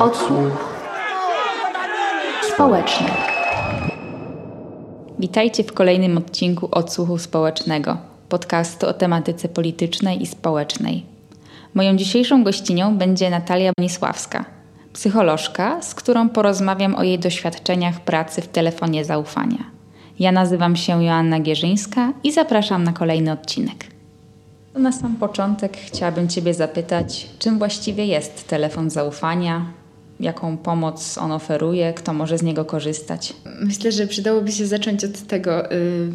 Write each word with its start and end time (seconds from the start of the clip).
Odsłuch 0.00 0.74
społeczny. 2.54 3.06
Witajcie 5.18 5.64
w 5.64 5.72
kolejnym 5.72 6.18
odcinku 6.18 6.68
Odsłuchu 6.70 7.18
Społecznego, 7.18 7.96
podcastu 8.28 8.86
o 8.86 8.92
tematyce 8.92 9.48
politycznej 9.48 10.22
i 10.22 10.26
społecznej. 10.26 11.06
Moją 11.74 11.96
dzisiejszą 11.96 12.44
gościnią 12.44 12.96
będzie 12.96 13.30
Natalia 13.30 13.72
Bonisławska, 13.78 14.44
psycholożka, 14.92 15.82
z 15.82 15.94
którą 15.94 16.28
porozmawiam 16.28 16.94
o 16.94 17.02
jej 17.02 17.18
doświadczeniach 17.18 18.00
pracy 18.00 18.42
w 18.42 18.48
telefonie 18.48 19.04
zaufania. 19.04 19.64
Ja 20.18 20.32
nazywam 20.32 20.76
się 20.76 21.04
Joanna 21.04 21.40
Gierzyńska 21.40 22.12
i 22.24 22.32
zapraszam 22.32 22.84
na 22.84 22.92
kolejny 22.92 23.32
odcinek. 23.32 23.86
Na 24.74 24.92
sam 24.92 25.16
początek 25.16 25.76
chciałabym 25.76 26.28
Ciebie 26.28 26.54
zapytać, 26.54 27.28
czym 27.38 27.58
właściwie 27.58 28.06
jest 28.06 28.48
telefon 28.48 28.90
zaufania, 28.90 29.79
jaką 30.20 30.56
pomoc 30.56 31.18
on 31.18 31.32
oferuje, 31.32 31.92
kto 31.92 32.12
może 32.12 32.38
z 32.38 32.42
niego 32.42 32.64
korzystać? 32.64 33.32
Myślę, 33.60 33.92
że 33.92 34.06
przydałoby 34.06 34.52
się 34.52 34.66
zacząć 34.66 35.04
od 35.04 35.22
tego, 35.26 35.72
y, 35.72 36.10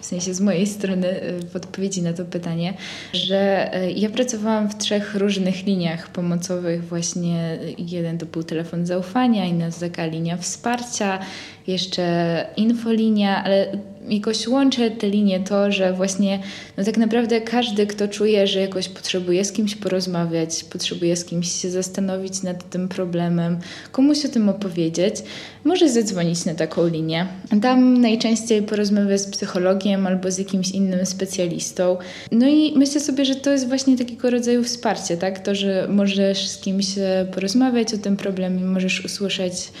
w 0.00 0.06
sensie 0.06 0.34
z 0.34 0.40
mojej 0.40 0.66
strony 0.66 1.22
y, 1.22 1.40
w 1.52 1.56
odpowiedzi 1.56 2.02
na 2.02 2.12
to 2.12 2.24
pytanie, 2.24 2.74
że 3.12 3.70
y, 3.84 3.92
ja 3.92 4.10
pracowałam 4.10 4.70
w 4.70 4.78
trzech 4.78 5.14
różnych 5.14 5.66
liniach 5.66 6.08
pomocowych. 6.08 6.84
Właśnie 6.84 7.58
jeden 7.78 8.18
to 8.18 8.26
był 8.26 8.42
telefon 8.42 8.86
zaufania, 8.86 9.44
inna 9.44 9.70
to 9.70 9.80
taka 9.80 10.06
linia 10.06 10.36
wsparcia, 10.36 11.18
jeszcze 11.66 12.46
infolinia, 12.56 13.44
ale 13.44 13.72
jakoś 14.10 14.48
łączę 14.48 14.90
te 14.90 15.08
linie 15.08 15.40
to, 15.40 15.72
że 15.72 15.92
właśnie 15.92 16.38
no 16.76 16.84
tak 16.84 16.96
naprawdę 16.96 17.40
każdy, 17.40 17.86
kto 17.86 18.08
czuje, 18.08 18.46
że 18.46 18.60
jakoś 18.60 18.88
potrzebuje 18.88 19.44
z 19.44 19.52
kimś 19.52 19.74
porozmawiać, 19.74 20.64
potrzebuje 20.64 21.16
z 21.16 21.24
kimś 21.24 21.52
się 21.52 21.70
zastanowić 21.70 22.42
nad 22.42 22.70
tym 22.70 22.88
problemem, 22.88 23.58
komuś 23.92 24.24
o 24.24 24.28
tym 24.28 24.48
opowiedzieć, 24.48 25.14
może 25.64 25.88
zadzwonić 25.88 26.44
na 26.44 26.54
taką 26.54 26.86
linię. 26.86 27.26
Tam 27.62 28.00
najczęściej 28.00 28.62
porozmawiać 28.62 29.20
z 29.20 29.30
psychologiem 29.30 30.06
albo 30.06 30.30
z 30.30 30.38
jakimś 30.38 30.70
innym 30.70 31.06
specjalistą. 31.06 31.96
No 32.32 32.48
i 32.48 32.72
myślę 32.76 33.00
sobie, 33.00 33.24
że 33.24 33.34
to 33.34 33.50
jest 33.50 33.68
właśnie 33.68 33.98
takiego 33.98 34.30
rodzaju 34.30 34.64
wsparcie, 34.64 35.16
tak? 35.16 35.38
To, 35.38 35.54
że 35.54 35.86
możesz 35.90 36.48
z 36.48 36.58
kimś 36.58 36.86
porozmawiać 37.34 37.94
o 37.94 37.98
tym 37.98 38.16
problemie, 38.16 38.64
możesz 38.64 39.04
usłyszeć 39.04 39.54
E, 39.68 39.72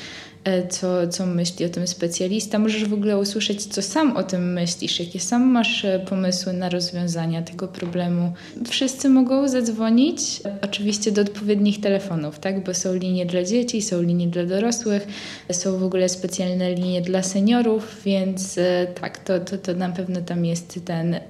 co, 0.68 1.08
co 1.08 1.26
myśli 1.26 1.66
o 1.66 1.68
tym 1.68 1.86
specjalista. 1.86 2.58
Możesz 2.58 2.84
w 2.84 2.92
ogóle 2.92 3.18
usłyszeć, 3.18 3.66
co 3.66 3.82
sam 3.82 4.16
o 4.16 4.22
tym 4.22 4.52
myślisz, 4.52 5.00
jakie 5.00 5.20
sam 5.20 5.42
masz 5.42 5.84
e, 5.84 5.98
pomysły 5.98 6.52
na 6.52 6.68
rozwiązania 6.68 7.42
tego 7.42 7.68
problemu. 7.68 8.32
Wszyscy 8.68 9.08
mogą 9.08 9.48
zadzwonić, 9.48 10.20
oczywiście 10.62 11.12
do 11.12 11.22
odpowiednich 11.22 11.80
telefonów, 11.80 12.38
tak? 12.38 12.64
bo 12.64 12.74
są 12.74 12.94
linie 12.94 13.26
dla 13.26 13.42
dzieci, 13.42 13.82
są 13.82 14.02
linie 14.02 14.26
dla 14.26 14.44
dorosłych, 14.44 15.06
są 15.52 15.78
w 15.78 15.82
ogóle 15.82 16.08
specjalne 16.08 16.74
linie 16.74 17.02
dla 17.02 17.22
seniorów, 17.22 17.96
więc 18.04 18.58
e, 18.58 18.86
tak, 19.00 19.18
to, 19.18 19.40
to, 19.40 19.58
to 19.58 19.74
na 19.74 19.88
pewno 19.88 20.20
tam 20.20 20.44
jest 20.44 20.80
ten 20.84 21.20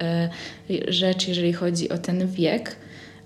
rzecz, 0.87 1.27
jeżeli 1.27 1.53
chodzi 1.53 1.89
o 1.89 1.97
ten 1.97 2.27
wiek. 2.27 2.75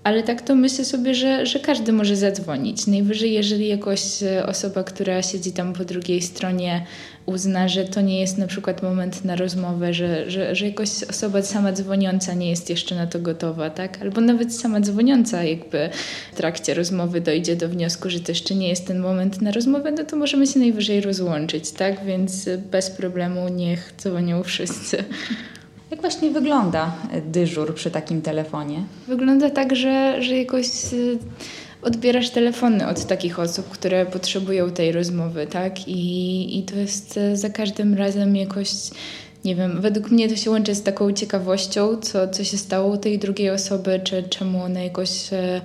Ale 0.04 0.22
tak 0.22 0.42
to 0.42 0.54
myślę 0.54 0.84
sobie, 0.84 1.14
że, 1.14 1.46
że 1.46 1.60
każdy 1.60 1.92
może 1.92 2.16
zadzwonić. 2.16 2.86
Najwyżej, 2.86 3.32
jeżeli 3.32 3.68
jakoś 3.68 4.22
e, 4.22 4.46
osoba, 4.46 4.84
która 4.84 5.22
siedzi 5.22 5.52
tam 5.52 5.72
po 5.72 5.84
drugiej 5.84 6.22
stronie, 6.22 6.86
uzna, 7.26 7.68
że 7.68 7.84
to 7.84 8.00
nie 8.00 8.20
jest 8.20 8.38
na 8.38 8.46
przykład 8.46 8.82
moment 8.82 9.24
na 9.24 9.36
rozmowę, 9.36 9.94
że, 9.94 10.30
że, 10.30 10.54
że 10.54 10.66
jakoś 10.66 10.88
osoba 11.10 11.42
sama 11.42 11.72
dzwoniąca 11.72 12.34
nie 12.34 12.50
jest 12.50 12.70
jeszcze 12.70 12.94
na 12.94 13.06
to 13.06 13.18
gotowa, 13.18 13.70
tak? 13.70 14.02
Albo 14.02 14.20
nawet 14.20 14.54
sama 14.54 14.80
dzwoniąca, 14.80 15.44
jakby 15.44 15.90
w 16.32 16.36
trakcie 16.36 16.74
rozmowy 16.74 17.20
dojdzie 17.20 17.56
do 17.56 17.68
wniosku, 17.68 18.10
że 18.10 18.20
to 18.20 18.32
jeszcze 18.32 18.54
nie 18.54 18.68
jest 18.68 18.86
ten 18.86 18.98
moment 18.98 19.42
na 19.42 19.50
rozmowę, 19.50 19.92
no 19.92 20.04
to 20.04 20.16
możemy 20.16 20.46
się 20.46 20.58
najwyżej 20.58 21.00
rozłączyć, 21.00 21.70
tak? 21.70 22.04
Więc 22.04 22.48
bez 22.70 22.90
problemu 22.90 23.48
niech 23.48 23.94
dzwonią 23.98 24.42
wszyscy. 24.42 25.04
Jak 25.94 26.00
właśnie 26.00 26.30
wygląda 26.30 26.92
dyżur 27.26 27.74
przy 27.74 27.90
takim 27.90 28.22
telefonie? 28.22 28.84
Wygląda 29.08 29.50
tak, 29.50 29.76
że, 29.76 30.22
że 30.22 30.36
jakoś 30.36 30.66
y, 30.92 31.18
odbierasz 31.82 32.30
telefony 32.30 32.88
od 32.88 33.06
takich 33.06 33.38
osób, 33.38 33.68
które 33.68 34.06
potrzebują 34.06 34.70
tej 34.70 34.92
rozmowy, 34.92 35.46
tak? 35.46 35.88
I, 35.88 36.58
i 36.58 36.62
to 36.62 36.76
jest 36.76 37.16
y, 37.16 37.36
za 37.36 37.50
każdym 37.50 37.94
razem 37.94 38.36
jakoś 38.36 38.70
nie 39.44 39.56
wiem, 39.56 39.80
według 39.80 40.10
mnie 40.10 40.28
to 40.28 40.36
się 40.36 40.50
łączy 40.50 40.74
z 40.74 40.82
taką 40.82 41.12
ciekawością, 41.12 41.96
co, 41.96 42.28
co 42.28 42.44
się 42.44 42.56
stało 42.56 42.94
u 42.94 42.96
tej 42.96 43.18
drugiej 43.18 43.50
osoby, 43.50 44.00
czy 44.04 44.22
czemu 44.22 44.62
ona 44.62 44.80
jakoś 44.80 45.32
y, 45.32 45.60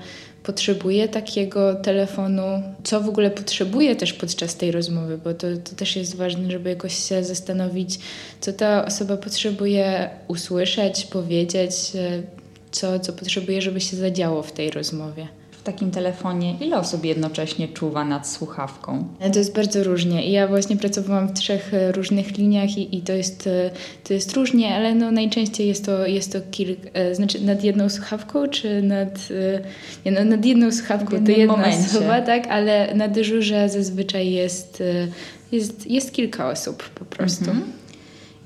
potrzebuje 0.50 1.08
takiego 1.08 1.76
telefonu, 1.76 2.64
co 2.84 3.02
w 3.02 3.10
ogóle 3.10 3.32
potrzebuje 3.32 3.96
też 3.96 4.14
podczas 4.14 4.56
tej 4.56 4.72
rozmowy, 4.72 5.18
bo 5.18 5.34
to, 5.34 5.48
to 5.64 5.76
też 5.76 5.96
jest 5.96 6.16
ważne, 6.16 6.52
żeby 6.52 6.70
jakoś 6.70 7.10
się 7.10 7.24
zastanowić, 7.24 8.00
co 8.42 8.54
ta 8.54 8.86
osoba 8.86 9.18
potrzebuje 9.18 10.10
usłyszeć, 10.28 11.06
powiedzieć, 11.06 11.72
e, 11.96 12.24
co, 12.72 13.00
co 13.00 13.14
potrzebuje, 13.14 13.62
żeby 13.62 13.82
się 13.82 13.98
zadziało 13.98 14.44
w 14.44 14.52
tej 14.52 14.72
rozmowie 14.72 15.28
takim 15.72 15.92
telefonie 15.92 16.56
ile 16.62 16.78
osób 16.78 17.06
jednocześnie 17.06 17.68
czuwa 17.68 18.06
nad 18.06 18.28
słuchawką? 18.28 19.08
To 19.34 19.40
jest 19.40 19.56
bardzo 19.56 19.84
różnie. 19.84 20.32
Ja 20.32 20.48
właśnie 20.48 20.78
pracowałam 20.78 21.28
w 21.28 21.34
trzech 21.34 21.74
e, 21.74 21.92
różnych 21.92 22.38
liniach 22.38 22.78
i, 22.78 22.98
i 22.98 23.02
to, 23.02 23.14
jest, 23.14 23.48
e, 23.48 23.72
to 24.04 24.14
jest 24.14 24.34
różnie, 24.34 24.76
ale 24.76 24.96
no 24.96 25.12
najczęściej 25.12 25.68
jest 25.68 25.86
to, 25.86 26.06
jest 26.06 26.34
to 26.34 26.40
kilk, 26.52 26.80
e, 26.94 27.16
znaczy 27.16 27.46
nad 27.46 27.64
jedną 27.64 27.90
słuchawką, 27.90 28.48
czy 28.48 28.82
nad, 28.82 29.30
nie, 30.06 30.12
no, 30.12 30.26
nad 30.26 30.46
jedną 30.46 30.72
słuchawką 30.72 31.26
to 31.26 31.32
jedna 31.32 31.58
momencie. 31.58 31.80
osoba, 31.80 32.22
tak, 32.22 32.48
ale 32.48 32.96
na 32.96 33.08
dyżurze 33.08 33.70
zazwyczaj 33.70 34.32
jest, 34.32 34.84
jest, 35.52 35.92
jest 35.92 36.14
kilka 36.14 36.50
osób 36.50 36.90
po 36.90 37.06
prostu. 37.06 37.50
Mhm. 37.50 37.72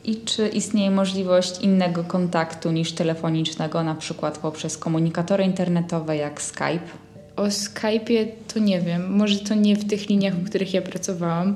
I 0.06 0.16
czy 0.16 0.48
istnieje 0.48 0.92
możliwość 0.92 1.62
innego 1.62 2.04
kontaktu 2.04 2.72
niż 2.72 2.92
telefonicznego, 2.92 3.84
na 3.84 3.96
przykład 3.96 4.38
poprzez 4.38 4.78
komunikatory 4.78 5.44
internetowe 5.44 6.18
jak 6.18 6.42
Skype? 6.42 7.03
O 7.36 7.44
Skype'ie 7.44 8.28
to 8.54 8.60
nie 8.60 8.82
wiem, 8.82 9.16
może 9.16 9.40
to 9.40 9.56
nie 9.56 9.76
w 9.76 9.88
tych 9.88 10.10
liniach, 10.10 10.36
w 10.36 10.50
których 10.50 10.74
ja 10.74 10.82
pracowałam, 10.82 11.56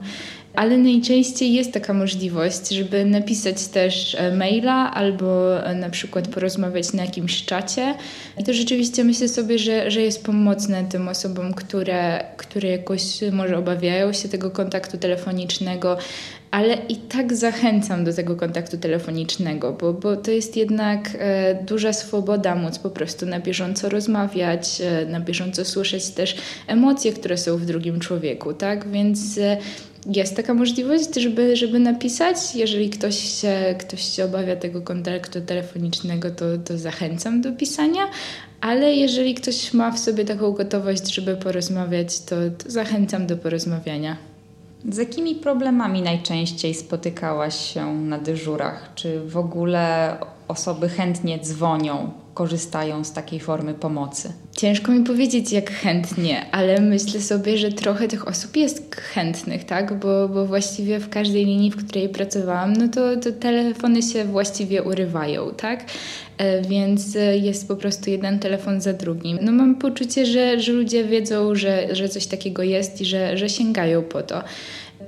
ale 0.57 0.77
najczęściej 0.77 1.53
jest 1.53 1.71
taka 1.71 1.93
możliwość, 1.93 2.69
żeby 2.69 3.05
napisać 3.05 3.67
też 3.67 4.15
e, 4.15 4.35
maila 4.35 4.93
albo 4.93 5.59
e, 5.63 5.75
na 5.75 5.89
przykład 5.89 6.27
porozmawiać 6.27 6.93
na 6.93 7.05
jakimś 7.05 7.45
czacie. 7.45 7.95
I 8.37 8.43
to 8.43 8.53
rzeczywiście 8.53 9.03
myślę 9.03 9.27
sobie, 9.27 9.59
że, 9.59 9.91
że 9.91 10.01
jest 10.01 10.25
pomocne 10.25 10.83
tym 10.83 11.07
osobom, 11.07 11.53
które, 11.53 12.23
które 12.37 12.69
jakoś 12.69 13.01
może 13.31 13.57
obawiają 13.57 14.13
się 14.13 14.29
tego 14.29 14.51
kontaktu 14.51 14.97
telefonicznego, 14.97 15.97
ale 16.51 16.77
i 16.89 16.95
tak 16.95 17.35
zachęcam 17.35 18.03
do 18.03 18.13
tego 18.13 18.35
kontaktu 18.35 18.77
telefonicznego, 18.77 19.73
bo, 19.73 19.93
bo 19.93 20.15
to 20.15 20.31
jest 20.31 20.57
jednak 20.57 21.09
e, 21.19 21.63
duża 21.63 21.93
swoboda 21.93 22.55
móc 22.55 22.79
po 22.79 22.89
prostu 22.89 23.25
na 23.25 23.39
bieżąco 23.39 23.89
rozmawiać, 23.89 24.81
e, 24.81 25.05
na 25.05 25.19
bieżąco 25.19 25.65
słyszeć 25.65 26.09
też 26.09 26.35
emocje, 26.67 27.13
które 27.13 27.37
są 27.37 27.57
w 27.57 27.65
drugim 27.65 27.99
człowieku, 27.99 28.53
tak? 28.53 28.91
Więc 28.91 29.37
e, 29.37 29.57
jest 30.15 30.35
taka 30.35 30.53
możliwość, 30.53 31.15
żeby, 31.15 31.55
żeby 31.55 31.79
napisać. 31.79 32.55
Jeżeli 32.55 32.89
ktoś 32.89 33.17
się, 33.41 33.75
ktoś 33.79 34.01
się 34.15 34.25
obawia 34.25 34.55
tego 34.55 34.81
kontaktu 34.81 35.41
telefonicznego, 35.41 36.31
to, 36.31 36.45
to 36.65 36.77
zachęcam 36.77 37.41
do 37.41 37.51
pisania, 37.51 38.01
ale 38.61 38.93
jeżeli 38.93 39.33
ktoś 39.33 39.73
ma 39.73 39.91
w 39.91 39.99
sobie 39.99 40.25
taką 40.25 40.51
gotowość, 40.51 41.13
żeby 41.15 41.35
porozmawiać, 41.35 42.19
to, 42.19 42.35
to 42.57 42.71
zachęcam 42.71 43.27
do 43.27 43.37
porozmawiania. 43.37 44.17
Z 44.89 44.97
jakimi 44.97 45.35
problemami 45.35 46.01
najczęściej 46.01 46.73
spotykałaś 46.73 47.73
się 47.73 47.93
na 47.93 48.17
dyżurach? 48.17 48.91
Czy 48.95 49.19
w 49.19 49.37
ogóle 49.37 50.17
osoby 50.47 50.89
chętnie 50.89 51.39
dzwonią, 51.39 52.11
korzystają 52.37 53.03
z 53.03 53.13
takiej 53.13 53.39
formy 53.39 53.73
pomocy? 53.73 54.33
Ciężko 54.57 54.91
mi 54.91 55.03
powiedzieć, 55.03 55.51
jak 55.51 55.71
chętnie, 55.71 56.45
ale 56.51 56.81
myślę 56.81 57.21
sobie, 57.21 57.57
że 57.57 57.71
trochę 57.71 58.07
tych 58.07 58.27
osób 58.27 58.55
jest 58.55 58.95
chętnych, 58.95 59.63
tak? 59.63 59.99
Bo, 59.99 60.29
bo 60.29 60.45
właściwie 60.45 60.99
w 60.99 61.09
każdej 61.09 61.45
linii, 61.45 61.71
w 61.71 61.85
której 61.85 62.09
pracowałam, 62.09 62.73
no 62.73 62.87
to, 62.87 63.17
to 63.17 63.31
telefony 63.31 64.01
się 64.01 64.25
właściwie 64.25 64.83
urywają, 64.83 65.51
tak? 65.51 65.85
E, 66.37 66.61
więc 66.61 67.17
jest 67.41 67.67
po 67.67 67.75
prostu 67.75 68.09
jeden 68.09 68.39
telefon 68.39 68.81
za 68.81 68.93
drugim. 68.93 69.39
No 69.41 69.51
mam 69.51 69.75
poczucie, 69.75 70.25
że, 70.25 70.59
że 70.59 70.71
ludzie 70.71 71.03
wiedzą, 71.03 71.55
że, 71.55 71.95
że 71.95 72.09
coś 72.09 72.27
takiego 72.27 72.63
jest 72.63 73.01
i 73.01 73.05
że, 73.05 73.37
że 73.37 73.49
sięgają 73.49 74.03
po 74.03 74.23
to. 74.23 74.43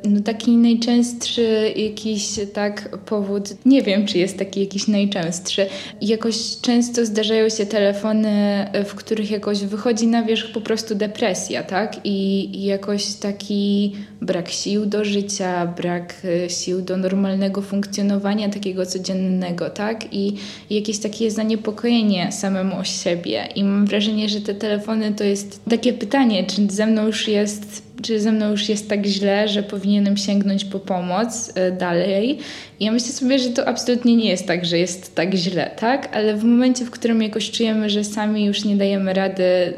No 0.03 0.21
taki 0.21 0.51
najczęstszy 0.51 1.73
jakiś 1.75 2.39
tak 2.53 2.97
powód, 2.97 3.65
nie 3.65 3.81
wiem 3.81 4.05
czy 4.05 4.17
jest 4.17 4.37
taki 4.37 4.59
jakiś 4.59 4.87
najczęstszy. 4.87 5.65
Jakoś 6.01 6.35
często 6.61 7.05
zdarzają 7.05 7.49
się 7.49 7.65
telefony, 7.65 8.65
w 8.85 8.95
których 8.95 9.31
jakoś 9.31 9.59
wychodzi 9.59 10.07
na 10.07 10.23
wierzch 10.23 10.51
po 10.51 10.61
prostu 10.61 10.95
depresja, 10.95 11.63
tak? 11.63 12.05
I, 12.05 12.49
i 12.57 12.63
jakoś 12.63 13.13
taki 13.13 13.95
brak 14.21 14.49
sił 14.49 14.85
do 14.85 15.05
życia, 15.05 15.67
brak 15.67 16.13
e, 16.45 16.49
sił 16.49 16.81
do 16.81 16.97
normalnego 16.97 17.61
funkcjonowania 17.61 18.49
takiego 18.49 18.85
codziennego, 18.85 19.69
tak? 19.69 20.13
I, 20.13 20.33
i 20.69 20.75
jakieś 20.75 20.99
takie 20.99 21.31
zaniepokojenie 21.31 22.31
samemu 22.31 22.79
o 22.79 22.83
siebie. 22.83 23.47
I 23.55 23.63
mam 23.63 23.85
wrażenie, 23.85 24.29
że 24.29 24.41
te 24.41 24.53
telefony 24.53 25.13
to 25.13 25.23
jest 25.23 25.61
takie 25.69 25.93
pytanie, 25.93 26.43
czy 26.43 26.67
ze 26.69 26.85
mną 26.85 27.05
już 27.05 27.27
jest 27.27 27.88
czy 28.01 28.19
ze 28.19 28.31
mną 28.31 28.51
już 28.51 28.69
jest 28.69 28.89
tak 28.89 29.05
źle, 29.05 29.47
że 29.47 29.63
powinienem 29.63 30.17
sięgnąć 30.17 30.65
po 30.65 30.79
pomoc 30.79 31.49
y, 31.49 31.71
dalej. 31.71 32.39
I 32.79 32.85
ja 32.85 32.91
myślę 32.91 33.11
sobie, 33.11 33.39
że 33.39 33.49
to 33.49 33.67
absolutnie 33.67 34.15
nie 34.15 34.29
jest 34.29 34.47
tak, 34.47 34.65
że 34.65 34.77
jest 34.77 35.15
tak 35.15 35.35
źle, 35.35 35.71
tak? 35.79 36.15
Ale 36.15 36.35
w 36.35 36.43
momencie, 36.43 36.85
w 36.85 36.91
którym 36.91 37.21
jakoś 37.21 37.51
czujemy, 37.51 37.89
że 37.89 38.03
sami 38.03 38.45
już 38.45 38.65
nie 38.65 38.75
dajemy 38.75 39.13
rady 39.13 39.73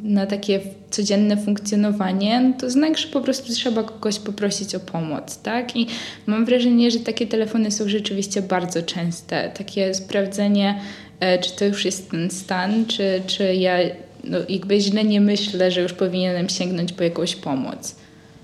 na 0.00 0.26
takie 0.26 0.60
codzienne 0.90 1.36
funkcjonowanie, 1.36 2.40
no 2.40 2.52
to 2.60 2.70
znak, 2.70 2.98
że 2.98 3.08
po 3.08 3.20
prostu 3.20 3.52
trzeba 3.52 3.82
kogoś 3.82 4.18
poprosić 4.18 4.74
o 4.74 4.80
pomoc, 4.80 5.38
tak? 5.42 5.76
I 5.76 5.86
mam 6.26 6.44
wrażenie, 6.44 6.90
że 6.90 6.98
takie 6.98 7.26
telefony 7.26 7.70
są 7.70 7.88
rzeczywiście 7.88 8.42
bardzo 8.42 8.82
częste. 8.82 9.50
Takie 9.58 9.94
sprawdzenie, 9.94 10.80
e, 11.20 11.38
czy 11.38 11.56
to 11.56 11.64
już 11.64 11.84
jest 11.84 12.10
ten 12.10 12.30
stan, 12.30 12.86
czy, 12.86 13.22
czy 13.26 13.54
ja 13.54 13.78
no, 14.26 14.38
jakby 14.48 14.80
źle 14.80 15.04
nie 15.04 15.20
myślę, 15.20 15.70
że 15.70 15.80
już 15.80 15.92
powinienem 15.92 16.48
sięgnąć 16.48 16.92
po 16.92 17.02
jakąś 17.02 17.36
pomoc. 17.36 17.96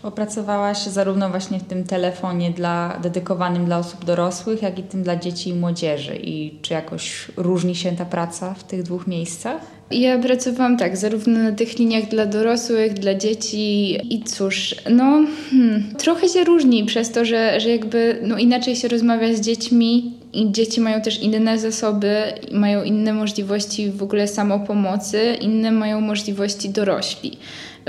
Opracowałaś 0.03 0.79
zarówno 0.79 1.31
właśnie 1.31 1.59
w 1.59 1.65
tym 1.65 1.85
telefonie 1.85 2.51
dla, 2.51 2.99
dedykowanym 3.03 3.65
dla 3.65 3.79
osób 3.79 4.05
dorosłych, 4.05 4.63
jak 4.63 4.79
i 4.79 4.83
tym 4.83 5.03
dla 5.03 5.17
dzieci 5.17 5.51
i 5.51 5.55
młodzieży. 5.55 6.17
I 6.17 6.59
czy 6.63 6.75
jakoś 6.75 7.29
różni 7.37 7.75
się 7.75 7.93
ta 7.93 8.05
praca 8.05 8.55
w 8.55 8.65
tych 8.65 8.83
dwóch 8.83 9.07
miejscach? 9.07 9.61
Ja 9.91 10.19
pracowałam 10.19 10.77
tak, 10.77 10.97
zarówno 10.97 11.39
na 11.39 11.53
tych 11.53 11.79
liniach 11.79 12.09
dla 12.09 12.27
dorosłych, 12.27 12.95
dla 12.95 13.15
dzieci 13.15 13.99
i 14.15 14.25
cóż, 14.25 14.75
no 14.91 15.25
hmm, 15.51 15.95
trochę 15.99 16.29
się 16.29 16.45
różni 16.45 16.85
przez 16.85 17.11
to, 17.11 17.25
że, 17.25 17.61
że 17.61 17.69
jakby 17.69 18.21
no, 18.23 18.39
inaczej 18.39 18.77
się 18.77 18.89
rozmawia 18.89 19.35
z 19.35 19.41
dziećmi 19.41 20.22
i 20.33 20.53
dzieci 20.53 20.81
mają 20.81 21.01
też 21.01 21.23
inne 21.23 21.59
zasoby, 21.59 22.23
mają 22.53 22.83
inne 22.83 23.13
możliwości 23.13 23.91
w 23.91 24.03
ogóle 24.03 24.29
samopomocy, 24.29 25.37
inne 25.41 25.71
mają 25.71 26.01
możliwości 26.01 26.71
dorośli. 26.71 27.39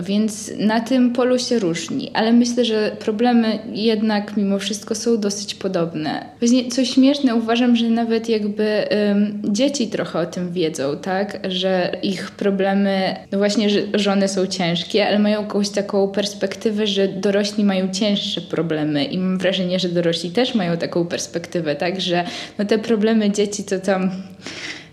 Więc 0.01 0.51
na 0.59 0.79
tym 0.79 1.13
polu 1.13 1.39
się 1.39 1.59
różni, 1.59 2.11
ale 2.13 2.33
myślę, 2.33 2.65
że 2.65 2.95
problemy 2.99 3.59
jednak 3.73 4.37
mimo 4.37 4.59
wszystko 4.59 4.95
są 4.95 5.17
dosyć 5.17 5.55
podobne. 5.55 6.25
Właśnie 6.39 6.71
co 6.71 6.85
śmieszne, 6.85 7.35
uważam, 7.35 7.75
że 7.75 7.89
nawet 7.89 8.29
jakby 8.29 8.87
um, 9.07 9.41
dzieci 9.43 9.87
trochę 9.87 10.19
o 10.19 10.25
tym 10.25 10.51
wiedzą, 10.51 10.97
tak? 10.97 11.39
Że 11.49 11.97
ich 12.03 12.31
problemy, 12.31 13.15
no 13.31 13.37
właśnie, 13.37 13.69
żony 13.93 14.27
są 14.27 14.47
ciężkie, 14.47 15.07
ale 15.07 15.19
mają 15.19 15.41
jakąś 15.41 15.69
taką 15.69 16.07
perspektywę, 16.07 16.87
że 16.87 17.07
dorośli 17.07 17.63
mają 17.63 17.91
cięższe 17.91 18.41
problemy 18.41 19.03
i 19.03 19.17
mam 19.17 19.37
wrażenie, 19.37 19.79
że 19.79 19.89
dorośli 19.89 20.31
też 20.31 20.55
mają 20.55 20.77
taką 20.77 21.05
perspektywę, 21.05 21.75
tak? 21.75 22.01
Że 22.01 22.23
no 22.57 22.65
te 22.65 22.79
problemy 22.79 23.31
dzieci 23.31 23.63
to 23.63 23.79
tam 23.79 24.11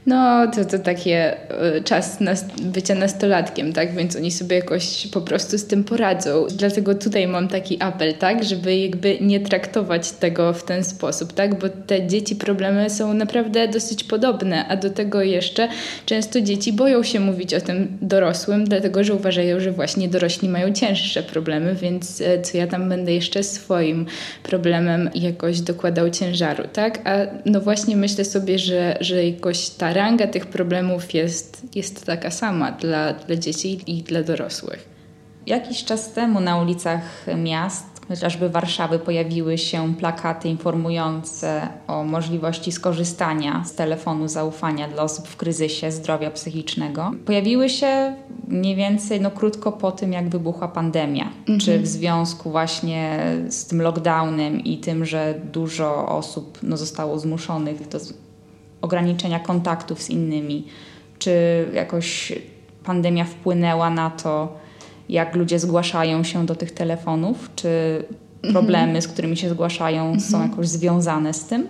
no, 0.07 0.47
to, 0.47 0.65
to 0.65 0.79
takie 0.79 1.37
e, 1.51 1.81
czas 1.81 2.21
nas, 2.21 2.45
bycia 2.63 2.95
nastolatkiem, 2.95 3.73
tak? 3.73 3.95
Więc 3.95 4.17
oni 4.17 4.31
sobie 4.31 4.57
jakoś 4.57 5.07
po 5.07 5.21
prostu 5.21 5.59
z 5.59 5.67
tym 5.67 5.85
poradzą. 5.85 6.47
Dlatego 6.57 6.95
tutaj 6.95 7.27
mam 7.27 7.49
taki 7.49 7.83
apel, 7.83 8.15
tak? 8.15 8.45
Żeby 8.45 8.77
jakby 8.77 9.19
nie 9.21 9.41
traktować 9.41 10.13
tego 10.13 10.53
w 10.53 10.63
ten 10.63 10.85
sposób, 10.85 11.33
tak? 11.33 11.59
Bo 11.59 11.69
te 11.69 12.07
dzieci 12.07 12.37
problemy 12.37 12.91
są 12.91 13.15
naprawdę 13.15 13.69
dosyć 13.69 14.05
podobne, 14.05 14.69
a 14.69 14.77
do 14.77 14.91
tego 14.91 15.23
jeszcze 15.23 15.69
często 16.07 16.41
dzieci 16.41 16.73
boją 16.73 17.03
się 17.03 17.21
mówić 17.21 17.55
o 17.55 17.61
tym 17.61 17.99
dorosłym, 18.03 18.65
dlatego 18.65 19.05
że 19.05 19.15
uważają, 19.15 19.61
że 19.61 19.73
właśnie 19.73 20.09
dorośli 20.09 20.49
mają 20.49 20.73
cięższe 20.73 21.23
problemy, 21.23 21.75
więc 21.75 22.21
e, 22.21 22.43
co 22.43 22.59
ja 22.59 22.67
tam 22.67 22.89
będę 22.89 23.13
jeszcze 23.13 23.43
swoim 23.43 24.07
problemem 24.43 25.11
jakoś 25.15 25.61
dokładał 25.61 26.11
ciężaru, 26.11 26.65
tak? 26.73 27.09
A 27.09 27.17
no 27.47 27.61
właśnie 27.61 27.97
myślę 27.97 28.25
sobie, 28.25 28.59
że, 28.59 28.97
że 29.01 29.27
jakoś 29.27 29.71
ta 29.71 29.90
ranga 29.93 30.27
tych 30.27 30.47
problemów 30.47 31.15
jest, 31.15 31.67
jest 31.75 32.07
taka 32.07 32.31
sama 32.31 32.73
dla, 32.73 33.13
dla 33.13 33.37
dzieci 33.37 33.81
i 33.87 34.03
dla 34.03 34.23
dorosłych. 34.23 34.89
Jakiś 35.47 35.85
czas 35.85 36.13
temu 36.13 36.41
na 36.41 36.63
ulicach 36.63 37.27
miast, 37.37 37.87
chociażby 38.09 38.49
Warszawy, 38.49 38.99
pojawiły 38.99 39.59
się 39.59 39.95
plakaty 39.95 40.49
informujące 40.49 41.69
o 41.87 42.05
możliwości 42.05 42.73
skorzystania 42.73 43.65
z 43.67 43.75
telefonu 43.75 44.29
zaufania 44.29 44.89
dla 44.89 45.03
osób 45.03 45.29
w 45.29 45.37
kryzysie 45.37 45.91
zdrowia 45.91 46.31
psychicznego. 46.31 47.11
Pojawiły 47.27 47.69
się 47.69 48.15
mniej 48.49 48.77
więcej 48.77 49.21
no, 49.21 49.31
krótko 49.31 49.73
po 49.73 49.93
tym, 49.93 50.13
jak 50.13 50.29
wybuchła 50.29 50.69
pandemia. 50.69 51.25
Mhm. 51.25 51.61
Czy 51.61 51.79
w 51.79 51.87
związku 51.87 52.51
właśnie 52.51 53.21
z 53.49 53.67
tym 53.67 53.83
lockdownem 53.83 54.61
i 54.61 54.79
tym, 54.79 55.05
że 55.05 55.35
dużo 55.53 56.09
osób 56.09 56.59
no, 56.63 56.77
zostało 56.77 57.19
zmuszonych 57.19 57.89
do 57.89 57.99
ograniczenia 58.83 59.39
kontaktów 59.39 60.03
z 60.03 60.11
innymi, 60.11 60.67
czy 61.19 61.33
jakoś 61.75 62.33
pandemia 62.85 63.25
wpłynęła 63.25 63.91
na 63.91 64.11
to, 64.11 64.59
jak 65.09 65.37
ludzie 65.37 65.59
zgłaszają 65.59 66.25
się 66.25 66.47
do 66.47 66.55
tych 66.55 66.71
telefonów, 66.71 67.51
czy 67.57 67.69
problemy, 68.53 69.03
z 69.03 69.09
którymi 69.09 69.37
się 69.37 69.51
zgłaszają, 69.51 70.21
są 70.21 70.43
jakoś 70.43 70.69
związane 70.69 71.35
z 71.35 71.45
tym? 71.45 71.67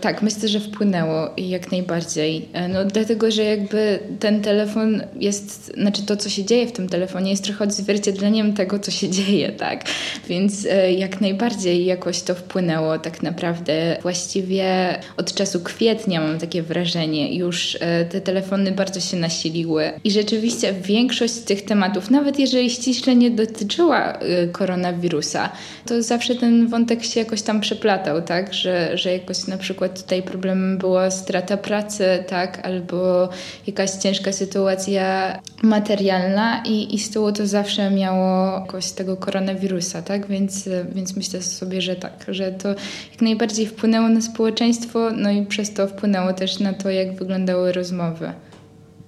Tak, 0.00 0.22
myślę, 0.22 0.48
że 0.48 0.60
wpłynęło 0.60 1.30
jak 1.36 1.72
najbardziej. 1.72 2.48
E, 2.52 2.68
no, 2.68 2.84
dlatego, 2.84 3.30
że 3.30 3.44
jakby 3.44 3.98
ten 4.20 4.42
telefon 4.42 5.02
jest, 5.20 5.72
znaczy 5.74 6.02
to, 6.02 6.16
co 6.16 6.28
się 6.28 6.44
dzieje 6.44 6.66
w 6.66 6.72
tym 6.72 6.88
telefonie, 6.88 7.30
jest 7.30 7.44
trochę 7.44 7.64
odzwierciedleniem 7.64 8.54
tego, 8.54 8.78
co 8.78 8.90
się 8.90 9.10
dzieje, 9.16 9.52
tak? 9.52 9.84
Więc 10.28 10.66
e, 10.66 10.92
jak 10.92 11.20
najbardziej 11.20 11.84
jakoś 11.84 12.22
to 12.22 12.34
wpłynęło 12.34 12.98
tak 12.98 13.22
naprawdę. 13.22 13.96
Właściwie 14.02 14.98
od 15.16 15.34
czasu 15.34 15.60
kwietnia 15.60 16.20
mam 16.20 16.38
takie 16.38 16.62
wrażenie, 16.62 17.34
już 17.34 17.78
e, 17.80 18.04
te 18.04 18.20
telefony 18.20 18.72
bardzo 18.72 19.00
się 19.00 19.16
nasiliły. 19.16 19.92
I 20.04 20.10
rzeczywiście 20.10 20.72
większość 20.72 21.34
tych 21.34 21.64
tematów, 21.64 22.10
nawet 22.10 22.38
jeżeli 22.38 22.70
ściśle 22.70 23.16
nie 23.16 23.30
dotyczyła 23.30 24.18
koronawirusa, 24.52 25.52
to 25.86 26.02
zawsze 26.02 26.34
ten 26.34 26.68
wątek 26.68 27.04
się 27.04 27.20
jakoś 27.20 27.42
tam 27.42 27.60
przeplatał, 27.60 28.22
tak? 28.22 28.54
Że, 28.54 28.98
że 28.98 29.12
jakoś 29.12 29.46
na 29.46 29.58
przykład 29.58 29.85
przykład 29.88 30.02
tutaj 30.02 30.22
problemem 30.22 30.78
była 30.78 31.10
strata 31.10 31.56
pracy, 31.56 32.24
tak, 32.28 32.66
albo 32.66 33.28
jakaś 33.66 33.90
ciężka 33.90 34.32
sytuacja 34.32 35.38
materialna 35.62 36.62
i, 36.64 36.94
i 36.94 36.98
z 36.98 37.10
tyłu 37.10 37.32
to 37.32 37.46
zawsze 37.46 37.90
miało 37.90 38.58
jakoś 38.60 38.90
tego 38.90 39.16
koronawirusa, 39.16 40.02
tak, 40.02 40.26
więc, 40.26 40.68
więc 40.94 41.16
myślę 41.16 41.42
sobie, 41.42 41.80
że 41.80 41.96
tak, 41.96 42.24
że 42.28 42.52
to 42.52 42.68
jak 43.12 43.22
najbardziej 43.22 43.66
wpłynęło 43.66 44.08
na 44.08 44.20
społeczeństwo, 44.20 45.10
no 45.10 45.30
i 45.30 45.46
przez 45.46 45.74
to 45.74 45.86
wpłynęło 45.86 46.32
też 46.32 46.58
na 46.58 46.72
to, 46.72 46.90
jak 46.90 47.14
wyglądały 47.14 47.72
rozmowy. 47.72 48.32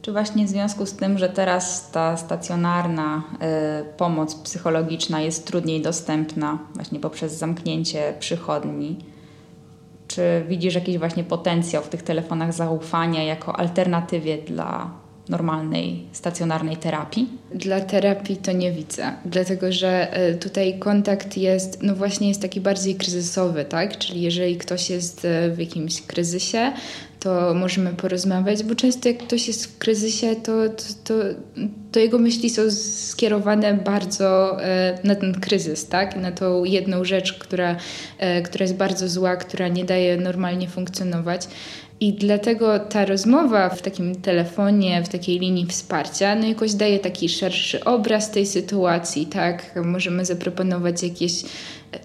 Czy 0.03 0.13
właśnie 0.13 0.47
w 0.47 0.49
związku 0.49 0.87
z 0.87 0.93
tym, 0.93 1.19
że 1.19 1.29
teraz 1.29 1.91
ta 1.91 2.17
stacjonarna 2.17 3.23
y, 3.83 3.97
pomoc 3.97 4.35
psychologiczna 4.35 5.21
jest 5.21 5.47
trudniej 5.47 5.83
dostępna 5.83 6.59
właśnie 6.75 7.01
poprzez 7.01 7.33
zamknięcie 7.33 8.15
przychodni, 8.21 8.99
czy 10.09 10.45
widzisz 10.49 10.75
jakiś 10.75 10.99
właśnie 10.99 11.25
potencjał 11.25 11.83
w 11.83 11.89
tych 11.89 12.03
telefonach 12.03 12.53
zaufania 12.53 13.23
jako 13.23 13.59
alternatywie 13.59 14.39
dla 14.39 14.91
normalnej, 15.29 16.07
stacjonarnej 16.13 16.77
terapii? 16.77 17.29
Dla 17.55 17.81
terapii 17.81 18.37
to 18.37 18.53
nie 18.53 18.73
widzę, 18.73 19.13
dlatego 19.25 19.73
że 19.73 20.13
e, 20.13 20.35
tutaj 20.35 20.79
kontakt 20.79 21.37
jest, 21.37 21.83
no 21.83 21.95
właśnie 21.95 22.29
jest 22.29 22.43
taki 22.43 22.61
bardziej 22.61 22.95
kryzysowy, 22.95 23.65
tak? 23.65 23.99
Czyli 23.99 24.23
jeżeli 24.23 24.57
ktoś 24.57 24.91
jest 24.91 25.25
e, 25.25 25.51
w 25.51 25.59
jakimś 25.59 26.03
kryzysie, 26.03 26.73
to 27.21 27.55
możemy 27.55 27.93
porozmawiać, 27.93 28.63
bo 28.63 28.75
często 28.75 29.09
jak 29.09 29.19
ktoś 29.19 29.49
jest 29.49 29.67
w 29.67 29.79
kryzysie, 29.79 30.37
to, 30.37 30.69
to, 30.69 30.85
to, 31.05 31.15
to 31.93 32.01
jego 32.01 32.19
myśli 32.19 32.51
są 32.51 32.71
skierowane 32.71 33.75
bardzo 33.75 34.61
e, 34.63 34.99
na 35.05 35.15
ten 35.15 35.41
kryzys, 35.41 35.87
tak? 35.87 36.17
Na 36.17 36.33
tą 36.33 36.65
jedną 36.65 37.05
rzecz, 37.05 37.33
która, 37.33 37.77
e, 38.19 38.43
która 38.43 38.63
jest 38.63 38.77
bardzo 38.77 39.09
zła, 39.09 39.37
która 39.37 39.69
nie 39.69 39.85
daje 39.85 40.17
normalnie 40.17 40.69
funkcjonować. 40.69 41.49
I 42.01 42.13
dlatego 42.13 42.79
ta 42.79 43.05
rozmowa 43.05 43.69
w 43.69 43.83
takim 43.83 44.15
telefonie, 44.17 45.03
w 45.03 45.09
takiej 45.09 45.39
linii 45.39 45.67
wsparcia, 45.67 46.35
no 46.35 46.47
jakoś 46.47 46.75
daje 46.75 46.99
taki 46.99 47.29
szerszy 47.29 47.85
obraz 47.85 48.31
tej 48.31 48.47
sytuacji, 48.47 49.27
tak? 49.27 49.81
Możemy 49.85 50.25
zaproponować 50.25 51.03
jakieś 51.03 51.43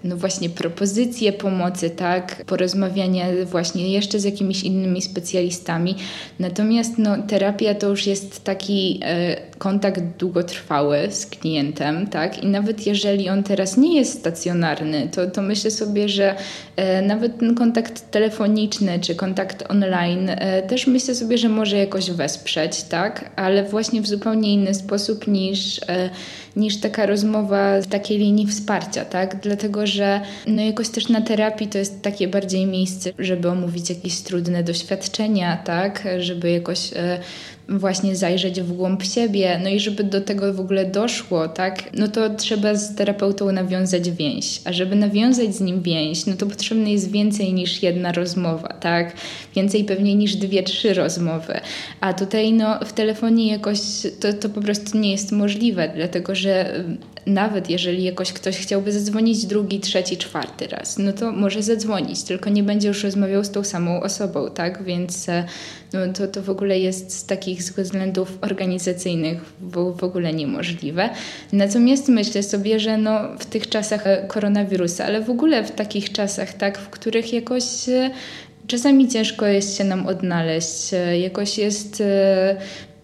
no 0.04 0.16
właśnie 0.16 0.50
propozycje 0.50 1.32
pomocy, 1.32 1.90
tak, 1.90 2.44
porozmawiania 2.46 3.26
właśnie 3.44 3.92
jeszcze 3.92 4.20
z 4.20 4.24
jakimiś 4.24 4.62
innymi 4.62 5.02
specjalistami. 5.02 5.96
Natomiast 6.38 6.98
no, 6.98 7.22
terapia 7.28 7.74
to 7.74 7.88
już 7.88 8.06
jest 8.06 8.44
taki 8.44 9.00
e, 9.02 9.36
kontakt 9.58 10.00
długotrwały 10.18 10.98
z 11.10 11.26
klientem, 11.26 12.06
tak, 12.06 12.44
i 12.44 12.46
nawet 12.46 12.86
jeżeli 12.86 13.28
on 13.28 13.42
teraz 13.42 13.76
nie 13.76 13.96
jest 13.96 14.18
stacjonarny, 14.18 15.08
to, 15.12 15.30
to 15.30 15.42
myślę 15.42 15.70
sobie, 15.70 16.08
że 16.08 16.34
e, 16.76 17.02
nawet 17.02 17.38
ten 17.38 17.54
kontakt 17.54 18.10
telefoniczny 18.10 19.00
czy 19.00 19.14
kontakt 19.14 19.64
online 19.68 20.30
e, 20.30 20.62
też 20.62 20.86
myślę 20.86 21.14
sobie, 21.14 21.38
że 21.38 21.48
może 21.48 21.76
jakoś 21.76 22.10
wesprzeć, 22.10 22.82
tak, 22.82 23.30
ale 23.36 23.64
właśnie 23.64 24.00
w 24.00 24.06
zupełnie 24.06 24.54
inny 24.54 24.74
sposób 24.74 25.26
niż 25.26 25.80
e, 25.88 26.10
niż 26.56 26.80
taka 26.80 27.06
rozmowa 27.06 27.82
z 27.82 27.88
takiej 27.88 28.18
linii 28.18 28.46
wsparcia, 28.46 29.04
tak? 29.04 29.40
Dlatego, 29.40 29.73
że 29.82 30.20
no 30.46 30.62
jakoś 30.62 30.88
też 30.88 31.08
na 31.08 31.20
terapii 31.20 31.66
to 31.66 31.78
jest 31.78 32.02
takie 32.02 32.28
bardziej 32.28 32.66
miejsce, 32.66 33.10
żeby 33.18 33.48
omówić 33.48 33.90
jakieś 33.90 34.20
trudne 34.20 34.62
doświadczenia, 34.62 35.56
tak? 35.56 36.08
Żeby 36.18 36.50
jakoś 36.50 36.92
e, 36.96 37.18
właśnie 37.68 38.16
zajrzeć 38.16 38.60
w 38.60 38.72
głąb 38.72 39.02
siebie. 39.02 39.60
No 39.62 39.70
i 39.70 39.80
żeby 39.80 40.04
do 40.04 40.20
tego 40.20 40.54
w 40.54 40.60
ogóle 40.60 40.84
doszło, 40.84 41.48
tak, 41.48 41.82
no 41.94 42.08
to 42.08 42.30
trzeba 42.30 42.74
z 42.74 42.94
terapeutą 42.94 43.52
nawiązać 43.52 44.10
więź. 44.10 44.60
A 44.64 44.72
żeby 44.72 44.96
nawiązać 44.96 45.54
z 45.54 45.60
nim 45.60 45.82
więź, 45.82 46.26
no 46.26 46.36
to 46.36 46.46
potrzebne 46.46 46.92
jest 46.92 47.10
więcej 47.10 47.52
niż 47.52 47.82
jedna 47.82 48.12
rozmowa, 48.12 48.68
tak? 48.68 49.12
Więcej 49.56 49.84
pewnie 49.84 50.14
niż 50.14 50.36
dwie, 50.36 50.62
trzy 50.62 50.94
rozmowy. 50.94 51.60
A 52.00 52.14
tutaj 52.14 52.52
no 52.52 52.78
w 52.84 52.92
telefonie 52.92 53.52
jakoś 53.52 53.78
to, 54.20 54.32
to 54.32 54.48
po 54.48 54.60
prostu 54.60 54.98
nie 54.98 55.10
jest 55.10 55.32
możliwe, 55.32 55.92
dlatego 55.96 56.34
że 56.34 56.84
nawet 57.26 57.70
jeżeli 57.70 58.04
jakoś 58.04 58.32
ktoś 58.32 58.58
chciałby 58.58 58.92
zadzwonić 58.92 59.46
drugi, 59.46 59.80
trzeci, 59.80 60.16
czwarty 60.16 60.66
raz, 60.66 60.98
no 60.98 61.12
to 61.12 61.32
może 61.32 61.62
zadzwonić, 61.62 62.22
tylko 62.22 62.50
nie 62.50 62.62
będzie 62.62 62.88
już 62.88 63.04
rozmawiał 63.04 63.44
z 63.44 63.50
tą 63.50 63.64
samą 63.64 64.00
osobą, 64.00 64.50
tak? 64.50 64.82
Więc 64.82 65.28
e, 65.28 65.44
no, 65.92 66.00
to, 66.12 66.28
to 66.28 66.42
w 66.42 66.50
ogóle 66.50 66.78
jest 66.78 67.18
z 67.18 67.26
takich 67.26 67.58
względów 67.58 68.38
organizacyjnych 68.40 69.44
w, 69.60 69.96
w 69.96 70.04
ogóle 70.04 70.32
niemożliwe. 70.32 71.10
Natomiast 71.52 72.08
myślę 72.08 72.42
sobie, 72.42 72.80
że 72.80 72.98
no, 72.98 73.20
w 73.38 73.46
tych 73.46 73.68
czasach 73.68 74.06
e, 74.06 74.26
koronawirusa, 74.28 75.04
ale 75.04 75.20
w 75.20 75.30
ogóle 75.30 75.64
w 75.64 75.70
takich 75.70 76.12
czasach, 76.12 76.52
tak, 76.52 76.78
w 76.78 76.88
których 76.88 77.32
jakoś 77.32 77.88
e, 77.88 78.10
czasami 78.66 79.08
ciężko 79.08 79.46
jest 79.46 79.78
się 79.78 79.84
nam 79.84 80.06
odnaleźć, 80.06 80.90
jakoś 81.22 81.58
jest 81.58 82.02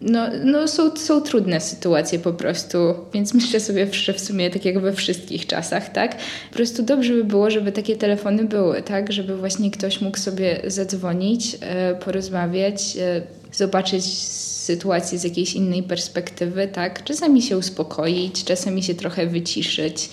no, 0.01 0.27
no 0.45 0.69
są, 0.69 0.97
są 0.97 1.21
trudne 1.21 1.61
sytuacje 1.61 2.19
po 2.19 2.33
prostu, 2.33 2.79
więc 3.13 3.35
myślę 3.35 3.61
sobie, 3.61 3.87
że 3.93 4.13
w 4.13 4.21
sumie 4.21 4.51
tak 4.51 4.65
jak 4.65 4.79
we 4.79 4.93
wszystkich 4.93 5.47
czasach, 5.47 5.93
tak? 5.93 6.17
Po 6.51 6.57
prostu 6.57 6.83
dobrze 6.83 7.13
by 7.13 7.25
było, 7.25 7.51
żeby 7.51 7.73
takie 7.73 7.97
telefony 7.97 8.45
były, 8.45 8.83
tak? 8.83 9.13
Żeby 9.13 9.37
właśnie 9.37 9.71
ktoś 9.71 10.01
mógł 10.01 10.19
sobie 10.19 10.61
zadzwonić, 10.67 11.57
e, 11.61 11.95
porozmawiać, 11.95 12.97
e, 12.97 13.23
zobaczyć 13.53 14.05
sytuację 14.05 15.19
z 15.19 15.25
jakiejś 15.25 15.55
innej 15.55 15.83
perspektywy, 15.83 16.69
tak? 16.69 17.05
Czasami 17.05 17.43
się 17.43 17.59
uspokoić, 17.59 18.45
czasami 18.45 18.83
się 18.83 18.95
trochę 18.95 19.27
wyciszyć. 19.27 20.11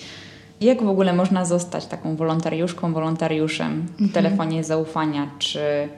Jak 0.60 0.82
w 0.82 0.88
ogóle 0.88 1.12
można 1.12 1.44
zostać 1.44 1.86
taką 1.86 2.16
wolontariuszką, 2.16 2.92
wolontariuszem 2.92 3.86
w 3.86 4.02
mhm. 4.02 4.10
telefonie 4.10 4.64
zaufania? 4.64 5.30
Czy 5.38 5.88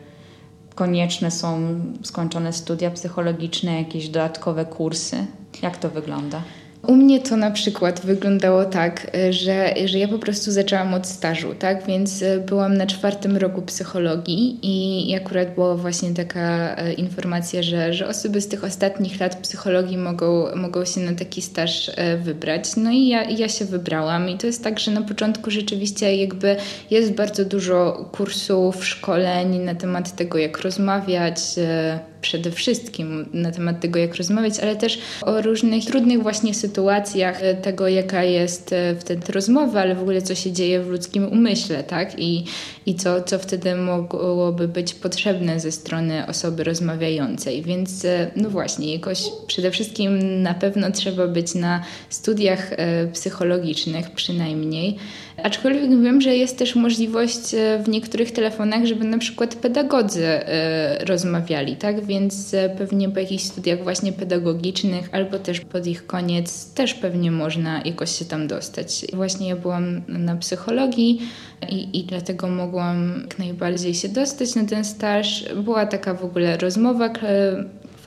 konieczne 0.74 1.30
są 1.30 1.80
skończone 2.02 2.52
studia 2.52 2.90
psychologiczne, 2.90 3.78
jakieś 3.78 4.08
dodatkowe 4.08 4.64
kursy? 4.64 5.26
Jak 5.62 5.76
to 5.76 5.90
wygląda? 5.90 6.42
U 6.87 6.96
mnie 6.96 7.20
to 7.20 7.37
na 7.37 7.50
przykład 7.50 8.00
wyglądało 8.00 8.64
tak, 8.64 9.10
e, 9.14 9.32
że, 9.32 9.75
że 9.84 9.99
ja 9.99 10.08
po 10.08 10.18
prostu 10.18 10.50
zaczęłam 10.50 10.94
od 10.94 11.06
stażu, 11.06 11.54
tak? 11.54 11.87
Więc 11.87 12.22
e, 12.22 12.38
byłam 12.38 12.76
na 12.76 12.87
czwartym 12.87 13.37
roku 13.37 13.62
psychologii 13.62 14.58
i 14.62 15.14
akurat 15.14 15.54
była 15.54 15.76
właśnie 15.76 16.14
taka 16.14 16.76
e, 16.76 16.92
informacja, 16.92 17.62
że, 17.62 17.94
że 17.94 18.08
osoby 18.08 18.40
z 18.40 18.49
tych 18.49 18.64
ostatnich 18.64 19.20
lat 19.20 19.37
psychologii 19.37 19.99
mogą, 19.99 20.56
mogą 20.56 20.84
się 20.84 21.00
na 21.00 21.14
taki 21.14 21.42
staż 21.42 21.90
wybrać. 22.22 22.76
No 22.76 22.90
i 22.90 23.08
ja, 23.08 23.25
ja 23.25 23.49
się 23.49 23.64
wybrałam 23.64 24.28
i 24.28 24.38
to 24.38 24.46
jest 24.46 24.64
tak, 24.64 24.78
że 24.78 24.90
na 24.90 25.02
początku 25.02 25.50
rzeczywiście 25.50 26.16
jakby 26.16 26.56
jest 26.90 27.12
bardzo 27.12 27.44
dużo 27.44 28.08
kursów, 28.12 28.87
szkoleń 28.87 29.58
na 29.58 29.75
temat 29.75 30.16
tego, 30.16 30.38
jak 30.38 30.60
rozmawiać, 30.60 31.38
przede 32.20 32.50
wszystkim 32.50 33.26
na 33.32 33.50
temat 33.52 33.80
tego, 33.80 33.98
jak 33.98 34.14
rozmawiać, 34.14 34.58
ale 34.58 34.76
też 34.76 34.98
o 35.22 35.42
różnych 35.42 35.84
trudnych 35.84 36.22
właśnie 36.22 36.54
sytuacjach 36.54 37.42
e, 37.42 37.54
tego, 37.54 37.88
jaka 37.88 38.24
jest 38.24 38.72
e, 38.72 38.96
wtedy 38.96 39.32
rozmowa, 39.32 39.80
ale 39.80 39.94
w 39.94 40.00
ogóle 40.00 40.22
co 40.22 40.34
się 40.34 40.52
dzieje 40.52 40.82
w 40.82 40.88
ludzkim 40.88 41.32
umyśle, 41.32 41.84
tak? 41.84 42.18
I, 42.18 42.44
i 42.86 42.94
co, 42.94 43.22
co 43.22 43.38
wtedy 43.38 43.74
mogłoby 43.74 44.68
być 44.68 44.94
potrzebne 44.94 45.60
ze 45.60 45.72
strony 45.72 46.26
osoby 46.26 46.64
rozmawiającej. 46.64 47.62
Więc 47.62 48.04
e, 48.04 48.30
no 48.36 48.50
właśnie, 48.50 48.92
jakoś 48.94 49.22
przede 49.46 49.70
wszystkim 49.70 50.42
na 50.42 50.54
pewno 50.54 50.90
trzeba 50.90 51.26
być 51.26 51.54
na 51.54 51.82
studiach 52.10 52.70
psychologicznych 53.12 54.10
przynajmniej. 54.10 54.96
Aczkolwiek 55.42 56.02
wiem, 56.02 56.20
że 56.20 56.37
jest 56.37 56.59
też 56.59 56.75
możliwość 56.75 57.54
w 57.85 57.88
niektórych 57.88 58.32
telefonach, 58.32 58.87
żeby 58.87 59.04
na 59.04 59.18
przykład 59.18 59.54
pedagodzy 59.54 60.26
rozmawiali, 61.06 61.76
tak? 61.76 62.04
więc 62.04 62.54
e, 62.54 62.68
pewnie 62.68 63.09
po 63.09 63.20
jakichś 63.20 63.42
studiach 63.42 63.82
właśnie 63.82 64.12
pedagogicznych 64.12 65.09
albo 65.12 65.38
też 65.38 65.61
pod 65.61 65.87
ich 65.87 66.06
koniec 66.06 66.75
też 66.75 66.94
pewnie 66.94 67.30
można 67.30 67.82
jakoś 67.85 68.18
się 68.18 68.25
tam 68.25 68.47
dostać. 68.47 69.06
Właśnie 69.12 69.49
ja 69.49 69.56
byłam 69.56 70.02
na 70.09 70.37
psychologii 70.37 71.20
i, 71.68 71.99
i 71.99 72.04
dlatego 72.04 72.49
mogłam 72.49 73.20
jak 73.23 73.38
najbardziej 73.38 73.94
się 73.94 74.09
dostać 74.09 74.54
na 74.54 74.64
ten 74.64 74.85
staż. 74.85 75.44
Była 75.64 75.87
taka 75.87 76.14
w 76.14 76.25
ogóle 76.25 76.56
rozmowa 76.56 77.11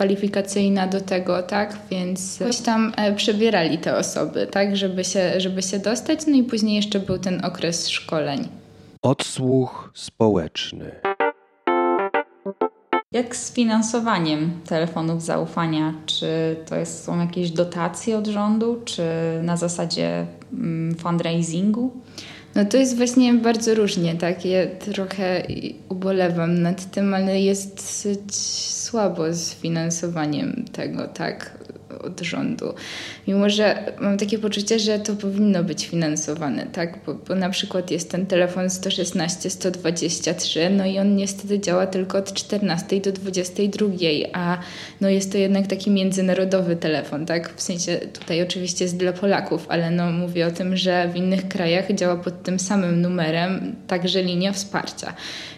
kwalifikacyjna 0.03 0.87
do 0.87 1.01
tego, 1.01 1.43
tak? 1.43 1.77
Więc 1.91 2.37
coś 2.37 2.57
tam 2.57 2.93
e, 2.97 3.15
przebierali 3.15 3.77
te 3.77 3.97
osoby, 3.97 4.47
tak? 4.47 4.77
Żeby 4.77 5.03
się, 5.03 5.39
żeby 5.39 5.61
się 5.61 5.79
dostać. 5.79 6.19
No 6.27 6.35
i 6.35 6.43
później 6.43 6.75
jeszcze 6.75 6.99
był 6.99 7.17
ten 7.17 7.45
okres 7.45 7.89
szkoleń. 7.89 8.47
Odsłuch 9.01 9.91
społeczny. 9.93 10.91
Jak 13.11 13.35
z 13.35 13.53
finansowaniem 13.53 14.51
telefonów 14.67 15.23
zaufania? 15.23 15.93
Czy 16.05 16.55
to 16.69 16.75
jest, 16.75 17.03
są 17.03 17.19
jakieś 17.19 17.51
dotacje 17.51 18.17
od 18.17 18.27
rządu, 18.27 18.81
czy 18.85 19.03
na 19.43 19.57
zasadzie 19.57 20.25
mm, 20.53 20.95
fundraisingu? 20.95 21.91
No 22.55 22.65
to 22.65 22.77
jest 22.77 22.97
właśnie 22.97 23.33
bardzo 23.33 23.75
różnie, 23.75 24.15
tak? 24.15 24.45
Ja 24.45 24.59
trochę 24.79 25.43
ubolewam 25.89 26.61
nad 26.61 26.91
tym, 26.91 27.13
ale 27.13 27.41
jest 27.41 28.07
słabo 28.31 29.33
z 29.33 29.53
finansowaniem 29.53 30.65
tego, 30.71 31.07
tak? 31.07 31.62
Od 32.05 32.21
rządu. 32.21 32.73
Mimo, 33.27 33.49
że 33.49 33.93
mam 34.01 34.17
takie 34.17 34.39
poczucie, 34.39 34.79
że 34.79 34.99
to 34.99 35.13
powinno 35.13 35.63
być 35.63 35.87
finansowane, 35.87 36.65
tak? 36.65 36.99
Bo, 37.05 37.13
bo 37.13 37.35
na 37.35 37.49
przykład 37.49 37.91
jest 37.91 38.11
ten 38.11 38.25
telefon 38.25 38.69
116, 38.69 39.49
123, 39.49 40.69
no 40.69 40.85
i 40.85 40.99
on 40.99 41.15
niestety 41.15 41.59
działa 41.59 41.87
tylko 41.87 42.17
od 42.17 42.33
14 42.33 43.01
do 43.01 43.11
22, 43.11 43.87
a 44.33 44.57
no 45.01 45.09
jest 45.09 45.31
to 45.31 45.37
jednak 45.37 45.67
taki 45.67 45.91
międzynarodowy 45.91 46.75
telefon, 46.75 47.25
tak? 47.25 47.53
W 47.55 47.61
sensie 47.61 47.97
tutaj 47.97 48.41
oczywiście 48.41 48.85
jest 48.85 48.97
dla 48.97 49.13
Polaków, 49.13 49.65
ale 49.69 49.91
no 49.91 50.11
mówię 50.11 50.47
o 50.47 50.51
tym, 50.51 50.77
że 50.77 51.09
w 51.13 51.15
innych 51.15 51.47
krajach 51.47 51.93
działa 51.93 52.15
pod 52.15 52.43
tym 52.43 52.59
samym 52.59 53.01
numerem 53.01 53.75
także 53.87 54.23
linia 54.23 54.51
wsparcia. 54.51 55.13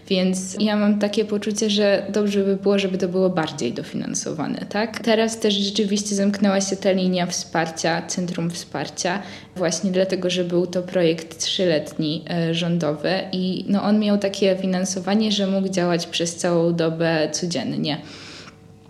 Więc 0.10 0.56
ja 0.60 0.76
mam 0.76 1.00
takie 1.00 1.26
poczucie, 1.26 1.70
że 1.70 2.06
dobrze 2.10 2.44
by 2.44 2.56
było, 2.56 2.80
żeby 2.80 2.98
to 2.98 3.08
było 3.08 3.30
bardziej 3.30 3.74
dofinansowane, 3.74 4.66
tak? 4.70 5.00
Teraz 5.00 5.40
też 5.40 5.54
rzeczywiście 5.54 6.16
zamknęła 6.16 6.62
się 6.62 6.76
ta 6.76 6.92
linia 6.92 7.26
wsparcia, 7.26 8.02
Centrum 8.08 8.50
Wsparcia, 8.50 9.22
właśnie 9.56 9.92
dlatego, 9.92 10.30
że 10.30 10.44
był 10.44 10.68
to 10.68 10.82
projekt 10.82 11.40
trzyletni 11.40 12.26
e, 12.30 12.54
rządowy 12.54 13.14
i 13.32 13.66
no 13.68 13.84
on 13.84 14.00
miał 14.00 14.18
takie 14.18 14.56
finansowanie, 14.56 15.32
że 15.32 15.48
mógł 15.48 15.70
działać 15.70 16.08
przez 16.08 16.36
całą 16.36 16.76
dobę 16.76 17.30
codziennie. 17.32 17.98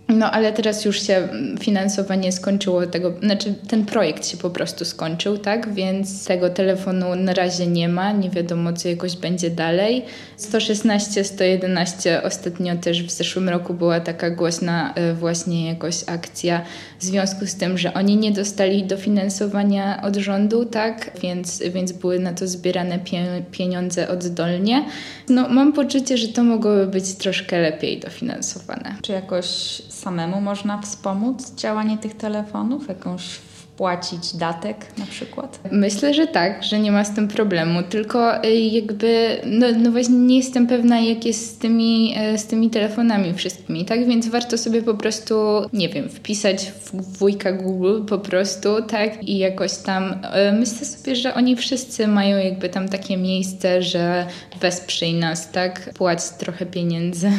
No 0.07 0.31
ale 0.31 0.53
teraz 0.53 0.85
już 0.85 1.01
się 1.01 1.27
finansowanie 1.59 2.31
skończyło 2.31 2.87
tego, 2.87 3.13
znaczy 3.23 3.53
ten 3.67 3.85
projekt 3.85 4.27
się 4.27 4.37
po 4.37 4.49
prostu 4.49 4.85
skończył, 4.85 5.37
tak? 5.37 5.73
Więc 5.73 6.25
tego 6.25 6.49
telefonu 6.49 7.15
na 7.15 7.33
razie 7.33 7.67
nie 7.67 7.89
ma, 7.89 8.11
nie 8.11 8.29
wiadomo 8.29 8.73
co 8.73 8.87
jakoś 8.87 9.15
będzie 9.15 9.49
dalej. 9.49 10.05
116, 10.37 11.23
111 11.23 12.23
ostatnio 12.23 12.75
też 12.75 13.03
w 13.03 13.11
zeszłym 13.11 13.49
roku 13.49 13.73
była 13.73 13.99
taka 13.99 14.29
głośna 14.29 14.93
e, 14.93 15.13
właśnie 15.13 15.67
jakoś 15.67 15.95
akcja 16.07 16.61
w 16.99 17.03
związku 17.03 17.45
z 17.45 17.55
tym, 17.55 17.77
że 17.77 17.93
oni 17.93 18.17
nie 18.17 18.31
dostali 18.31 18.83
dofinansowania 18.83 20.01
od 20.01 20.15
rządu, 20.15 20.65
tak? 20.65 21.11
Więc, 21.21 21.63
więc 21.73 21.91
były 21.91 22.19
na 22.19 22.33
to 22.33 22.47
zbierane 22.47 22.99
pie 22.99 23.43
pieniądze 23.51 24.09
oddolnie. 24.09 24.85
No 25.29 25.49
mam 25.49 25.73
poczucie, 25.73 26.17
że 26.17 26.27
to 26.27 26.43
mogłoby 26.43 26.87
być 26.87 27.13
troszkę 27.13 27.61
lepiej 27.61 27.99
dofinansowane. 27.99 28.95
Czy 29.01 29.11
jakoś 29.11 29.81
samemu 29.95 30.41
można 30.41 30.81
wspomóc 30.81 31.55
działanie 31.55 31.97
tych 31.97 32.17
telefonów? 32.17 32.87
Jakąś 32.87 33.39
wpłacić 33.75 34.35
datek 34.35 34.77
na 34.97 35.05
przykład? 35.05 35.59
Myślę, 35.71 36.13
że 36.13 36.27
tak, 36.27 36.63
że 36.63 36.79
nie 36.79 36.91
ma 36.91 37.03
z 37.03 37.15
tym 37.15 37.27
problemu, 37.27 37.83
tylko 37.83 38.45
y, 38.45 38.55
jakby, 38.55 39.41
no, 39.45 39.67
no 39.77 39.91
właśnie 39.91 40.15
nie 40.15 40.37
jestem 40.37 40.67
pewna 40.67 40.99
jak 40.99 41.25
jest 41.25 41.55
z 41.55 41.57
tymi, 41.57 42.13
e, 42.17 42.37
z 42.37 42.47
tymi 42.47 42.69
telefonami 42.69 43.33
wszystkimi, 43.33 43.85
tak? 43.85 44.07
Więc 44.07 44.27
warto 44.27 44.57
sobie 44.57 44.81
po 44.81 44.93
prostu, 44.93 45.35
nie 45.73 45.89
wiem, 45.89 46.09
wpisać 46.09 46.71
w 46.71 47.17
wujka 47.17 47.51
Google 47.51 48.05
po 48.05 48.19
prostu, 48.19 48.69
tak? 48.87 49.23
I 49.23 49.37
jakoś 49.37 49.77
tam, 49.77 50.15
e, 50.23 50.51
myślę 50.51 50.85
sobie, 50.85 51.15
że 51.15 51.33
oni 51.33 51.55
wszyscy 51.55 52.07
mają 52.07 52.37
jakby 52.37 52.69
tam 52.69 52.89
takie 52.89 53.17
miejsce, 53.17 53.81
że 53.81 54.27
wesprzyj 54.61 55.13
nas, 55.13 55.51
tak? 55.51 55.93
Płać 55.93 56.19
trochę 56.39 56.65
pieniędzy. 56.65 57.31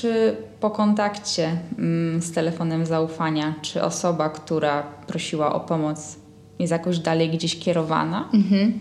Czy 0.00 0.36
po 0.60 0.70
kontakcie 0.70 1.56
mm, 1.78 2.22
z 2.22 2.32
telefonem 2.32 2.86
zaufania, 2.86 3.54
czy 3.62 3.82
osoba, 3.82 4.28
która 4.28 4.82
prosiła 4.82 5.54
o 5.54 5.60
pomoc, 5.60 6.16
jest 6.60 6.72
jakoś 6.72 6.98
dalej 6.98 7.30
gdzieś 7.30 7.58
kierowana? 7.58 8.28
Mhm. 8.34 8.72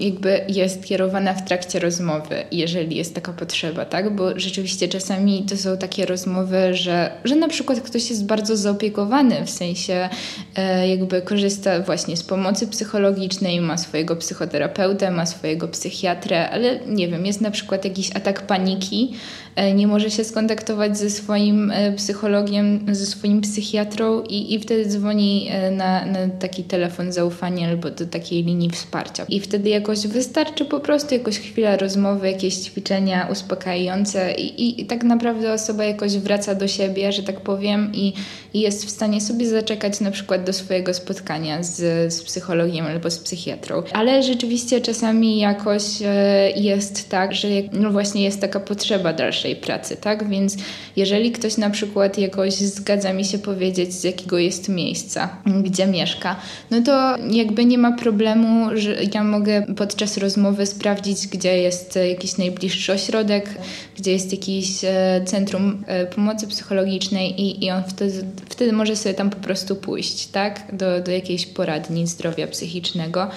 Jakby 0.00 0.40
jest 0.48 0.84
kierowana 0.84 1.34
w 1.34 1.44
trakcie 1.44 1.78
rozmowy, 1.78 2.34
jeżeli 2.52 2.96
jest 2.96 3.14
taka 3.14 3.32
potrzeba, 3.32 3.84
tak? 3.84 4.16
Bo 4.16 4.40
rzeczywiście 4.40 4.88
czasami 4.88 5.42
to 5.42 5.56
są 5.56 5.76
takie 5.76 6.06
rozmowy, 6.06 6.74
że, 6.74 7.10
że 7.24 7.36
na 7.36 7.48
przykład 7.48 7.80
ktoś 7.80 8.10
jest 8.10 8.26
bardzo 8.26 8.56
zaopiekowany, 8.56 9.44
w 9.44 9.50
sensie 9.50 10.08
e, 10.56 10.88
jakby 10.88 11.22
korzysta 11.22 11.80
właśnie 11.80 12.16
z 12.16 12.22
pomocy 12.22 12.66
psychologicznej, 12.66 13.60
ma 13.60 13.78
swojego 13.78 14.16
psychoterapeutę, 14.16 15.10
ma 15.10 15.26
swojego 15.26 15.68
psychiatrę, 15.68 16.50
ale 16.50 16.80
nie 16.86 17.08
wiem, 17.08 17.26
jest 17.26 17.40
na 17.40 17.50
przykład 17.50 17.84
jakiś 17.84 18.16
atak 18.16 18.46
paniki, 18.46 19.14
e, 19.56 19.74
nie 19.74 19.86
może 19.86 20.10
się 20.10 20.24
skontaktować 20.24 20.98
ze 20.98 21.10
swoim 21.10 21.70
e, 21.70 21.92
psychologiem, 21.92 22.86
ze 22.94 23.06
swoim 23.06 23.40
psychiatrą 23.40 24.22
i, 24.22 24.54
i 24.54 24.60
wtedy 24.60 24.86
dzwoni 24.86 25.50
na, 25.72 26.06
na 26.06 26.18
taki 26.40 26.64
telefon 26.64 26.77
zaufania 27.08 27.68
albo 27.68 27.90
do 27.90 28.06
takiej 28.06 28.44
linii 28.44 28.70
wsparcia. 28.70 29.24
I 29.28 29.40
wtedy 29.40 29.68
jakoś 29.68 30.06
wystarczy 30.06 30.64
po 30.64 30.80
prostu 30.80 31.14
jakoś 31.14 31.38
chwila 31.38 31.76
rozmowy, 31.76 32.30
jakieś 32.30 32.54
ćwiczenia 32.54 33.28
uspokajające 33.32 34.34
i, 34.34 34.62
i, 34.62 34.80
i 34.80 34.86
tak 34.86 35.04
naprawdę 35.04 35.52
osoba 35.52 35.84
jakoś 35.84 36.16
wraca 36.16 36.54
do 36.54 36.68
siebie, 36.68 37.12
że 37.12 37.22
tak 37.22 37.40
powiem 37.40 37.92
i, 37.94 38.12
i 38.54 38.60
jest 38.60 38.86
w 38.86 38.90
stanie 38.90 39.20
sobie 39.20 39.48
zaczekać 39.48 40.00
na 40.00 40.10
przykład 40.10 40.44
do 40.44 40.52
swojego 40.52 40.94
spotkania 40.94 41.62
z, 41.62 42.12
z 42.14 42.22
psychologiem 42.22 42.86
albo 42.86 43.10
z 43.10 43.18
psychiatrą. 43.18 43.82
Ale 43.92 44.22
rzeczywiście 44.22 44.80
czasami 44.80 45.38
jakoś 45.38 45.82
e, 46.04 46.50
jest 46.56 47.08
tak, 47.08 47.34
że 47.34 47.48
no 47.72 47.90
właśnie 47.90 48.22
jest 48.22 48.40
taka 48.40 48.60
potrzeba 48.60 49.12
dalszej 49.12 49.56
pracy, 49.56 49.96
tak? 49.96 50.28
Więc 50.28 50.56
jeżeli 50.96 51.32
ktoś 51.32 51.56
na 51.56 51.70
przykład 51.70 52.18
jakoś 52.18 52.54
zgadza 52.54 53.12
mi 53.12 53.24
się 53.24 53.38
powiedzieć, 53.38 53.94
z 53.94 54.04
jakiego 54.04 54.38
jest 54.38 54.68
miejsca, 54.68 55.36
gdzie 55.62 55.86
mieszka, 55.86 56.36
no 56.70 56.82
to 56.82 57.16
jakby 57.30 57.64
nie 57.64 57.78
ma 57.78 57.92
problemu, 57.92 58.68
że 58.74 58.96
ja 59.14 59.24
mogę 59.24 59.66
podczas 59.76 60.16
rozmowy 60.16 60.66
sprawdzić, 60.66 61.26
gdzie 61.26 61.58
jest 61.58 61.98
jakiś 62.08 62.38
najbliższy 62.38 62.92
ośrodek, 62.92 63.54
gdzie 63.96 64.12
jest 64.12 64.32
jakiś 64.32 64.84
e, 64.84 65.20
centrum 65.24 65.84
e, 65.86 66.06
pomocy 66.06 66.46
psychologicznej 66.46 67.40
i, 67.40 67.64
i 67.64 67.70
on 67.70 67.82
wtedy, 67.88 68.24
wtedy 68.48 68.72
może 68.72 68.96
sobie 68.96 69.14
tam 69.14 69.30
po 69.30 69.36
prostu 69.36 69.76
pójść, 69.76 70.26
tak? 70.26 70.62
Do, 70.72 71.00
do 71.00 71.12
jakiejś 71.12 71.46
poradni 71.46 72.06
zdrowia 72.06 72.46
psychicznego 72.46 73.30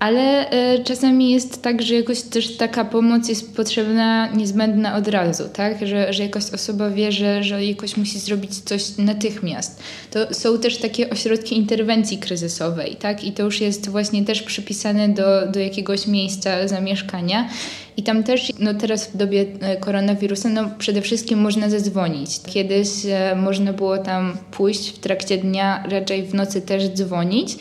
ale 0.00 0.52
y, 0.74 0.84
czasami 0.84 1.30
jest 1.30 1.62
tak, 1.62 1.82
że 1.82 1.94
jakoś 1.94 2.22
też 2.22 2.56
taka 2.56 2.84
pomoc 2.84 3.28
jest 3.28 3.56
potrzebna, 3.56 4.26
niezbędna 4.26 4.96
od 4.96 5.08
razu, 5.08 5.44
tak? 5.52 5.86
Że, 5.86 6.12
że 6.12 6.22
jakaś 6.22 6.50
osoba 6.50 6.90
wie, 6.90 7.12
że, 7.12 7.42
że 7.42 7.64
jakoś 7.64 7.96
musi 7.96 8.18
zrobić 8.18 8.54
coś 8.54 8.96
natychmiast. 8.98 9.82
To 10.10 10.34
są 10.34 10.58
też 10.58 10.76
takie 10.76 11.10
ośrodki 11.10 11.56
interwencji 11.56 12.18
kryzysowej, 12.18 12.96
tak? 12.96 13.24
I 13.24 13.32
to 13.32 13.42
już 13.42 13.60
jest 13.60 13.88
właśnie 13.88 14.24
też 14.24 14.42
przypisane 14.42 15.08
do, 15.08 15.46
do 15.46 15.60
jakiegoś 15.60 16.06
miejsca 16.06 16.68
zamieszkania. 16.68 17.48
I 17.96 18.02
tam 18.02 18.22
też, 18.22 18.52
no 18.58 18.74
teraz 18.74 19.06
w 19.06 19.16
dobie 19.16 19.46
e, 19.60 19.76
koronawirusa, 19.76 20.48
no 20.48 20.70
przede 20.78 21.02
wszystkim 21.02 21.38
można 21.38 21.70
zadzwonić. 21.70 22.30
Kiedyś 22.46 22.88
e, 23.06 23.36
można 23.36 23.72
było 23.72 23.98
tam 23.98 24.36
pójść 24.50 24.88
w 24.90 24.98
trakcie 24.98 25.38
dnia, 25.38 25.84
raczej 25.90 26.22
w 26.22 26.34
nocy 26.34 26.62
też 26.62 26.88
dzwonić. 26.88 27.56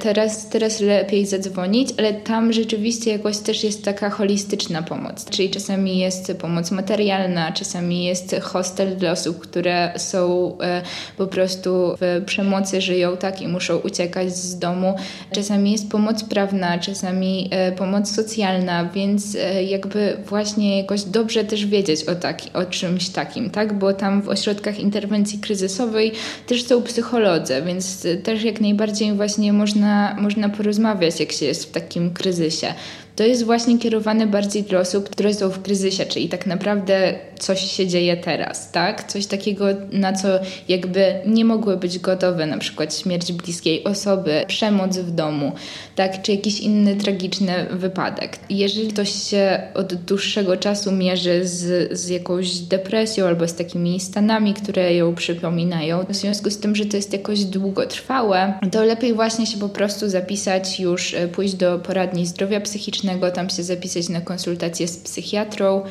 Teraz, 0.00 0.48
teraz 0.48 0.80
lepiej 0.80 1.26
zadzwonić, 1.26 1.88
ale 1.98 2.14
tam 2.14 2.52
rzeczywiście 2.52 3.10
jakoś 3.12 3.38
też 3.38 3.64
jest 3.64 3.84
taka 3.84 4.10
holistyczna 4.10 4.82
pomoc. 4.82 5.30
Czyli 5.30 5.50
czasami 5.50 5.98
jest 5.98 6.32
pomoc 6.40 6.70
materialna, 6.70 7.52
czasami 7.52 8.04
jest 8.04 8.36
hostel 8.42 8.96
dla 8.96 9.10
osób, 9.12 9.38
które 9.38 9.92
są 9.96 10.52
e, 10.60 10.82
po 11.16 11.26
prostu 11.26 11.70
w 12.00 12.22
przemocy, 12.26 12.80
żyją 12.80 13.16
tak 13.16 13.42
i 13.42 13.48
muszą 13.48 13.76
uciekać 13.76 14.36
z 14.36 14.58
domu. 14.58 14.94
Czasami 15.32 15.72
jest 15.72 15.90
pomoc 15.90 16.24
prawna, 16.24 16.78
czasami 16.78 17.48
e, 17.50 17.72
pomoc 17.72 18.10
socjalna, 18.14 18.84
więc 18.84 19.34
e, 19.34 19.64
jakby 19.64 20.16
właśnie 20.26 20.78
jakoś 20.78 21.02
dobrze 21.02 21.44
też 21.44 21.66
wiedzieć 21.66 22.04
o, 22.04 22.14
taki, 22.14 22.52
o 22.52 22.64
czymś 22.64 23.08
takim, 23.08 23.50
tak? 23.50 23.78
Bo 23.78 23.92
tam 23.92 24.22
w 24.22 24.28
ośrodkach 24.28 24.80
interwencji 24.80 25.38
kryzysowej 25.38 26.12
też 26.46 26.64
są 26.64 26.82
psycholodzy, 26.82 27.62
więc 27.66 28.06
też 28.22 28.44
jak 28.44 28.60
najbardziej 28.60 29.12
właśnie 29.12 29.52
można 29.52 29.85
można, 29.86 30.16
można 30.22 30.48
porozmawiać, 30.48 31.20
jak 31.20 31.32
się 31.32 31.46
jest 31.46 31.64
w 31.64 31.70
takim 31.70 32.10
kryzysie 32.10 32.74
to 33.16 33.24
jest 33.24 33.44
właśnie 33.44 33.78
kierowane 33.78 34.26
bardziej 34.26 34.62
do 34.62 34.78
osób, 34.78 35.10
które 35.10 35.34
są 35.34 35.48
w 35.48 35.62
kryzysie, 35.62 36.06
czyli 36.06 36.28
tak 36.28 36.46
naprawdę 36.46 37.14
coś 37.38 37.60
się 37.60 37.86
dzieje 37.86 38.16
teraz, 38.16 38.72
tak? 38.72 39.12
Coś 39.12 39.26
takiego, 39.26 39.66
na 39.92 40.12
co 40.12 40.28
jakby 40.68 41.14
nie 41.26 41.44
mogły 41.44 41.76
być 41.76 41.98
gotowe, 41.98 42.46
na 42.46 42.58
przykład 42.58 42.94
śmierć 42.98 43.32
bliskiej 43.32 43.84
osoby, 43.84 44.44
przemoc 44.48 44.98
w 44.98 45.10
domu, 45.10 45.52
tak? 45.94 46.22
Czy 46.22 46.32
jakiś 46.32 46.60
inny 46.60 46.96
tragiczny 46.96 47.66
wypadek. 47.70 48.38
Jeżeli 48.50 48.88
ktoś 48.88 49.12
się 49.30 49.62
od 49.74 49.94
dłuższego 49.94 50.56
czasu 50.56 50.92
mierzy 50.92 51.46
z, 51.46 51.92
z 51.98 52.08
jakąś 52.08 52.58
depresją 52.58 53.26
albo 53.26 53.48
z 53.48 53.54
takimi 53.54 54.00
stanami, 54.00 54.54
które 54.54 54.94
ją 54.94 55.14
przypominają, 55.14 56.04
w 56.08 56.14
związku 56.14 56.50
z 56.50 56.58
tym, 56.58 56.76
że 56.76 56.86
to 56.86 56.96
jest 56.96 57.12
jakoś 57.12 57.44
długotrwałe, 57.44 58.54
to 58.72 58.84
lepiej 58.84 59.14
właśnie 59.14 59.46
się 59.46 59.58
po 59.58 59.68
prostu 59.68 60.08
zapisać 60.08 60.80
już, 60.80 61.14
e, 61.14 61.28
pójść 61.28 61.54
do 61.54 61.78
poradni 61.78 62.26
zdrowia 62.26 62.60
psychicznego, 62.60 63.05
tam 63.30 63.50
się 63.50 63.62
zapisać 63.62 64.08
na 64.08 64.20
konsultację 64.20 64.88
z 64.88 64.96
psychiatrą, 64.96 65.82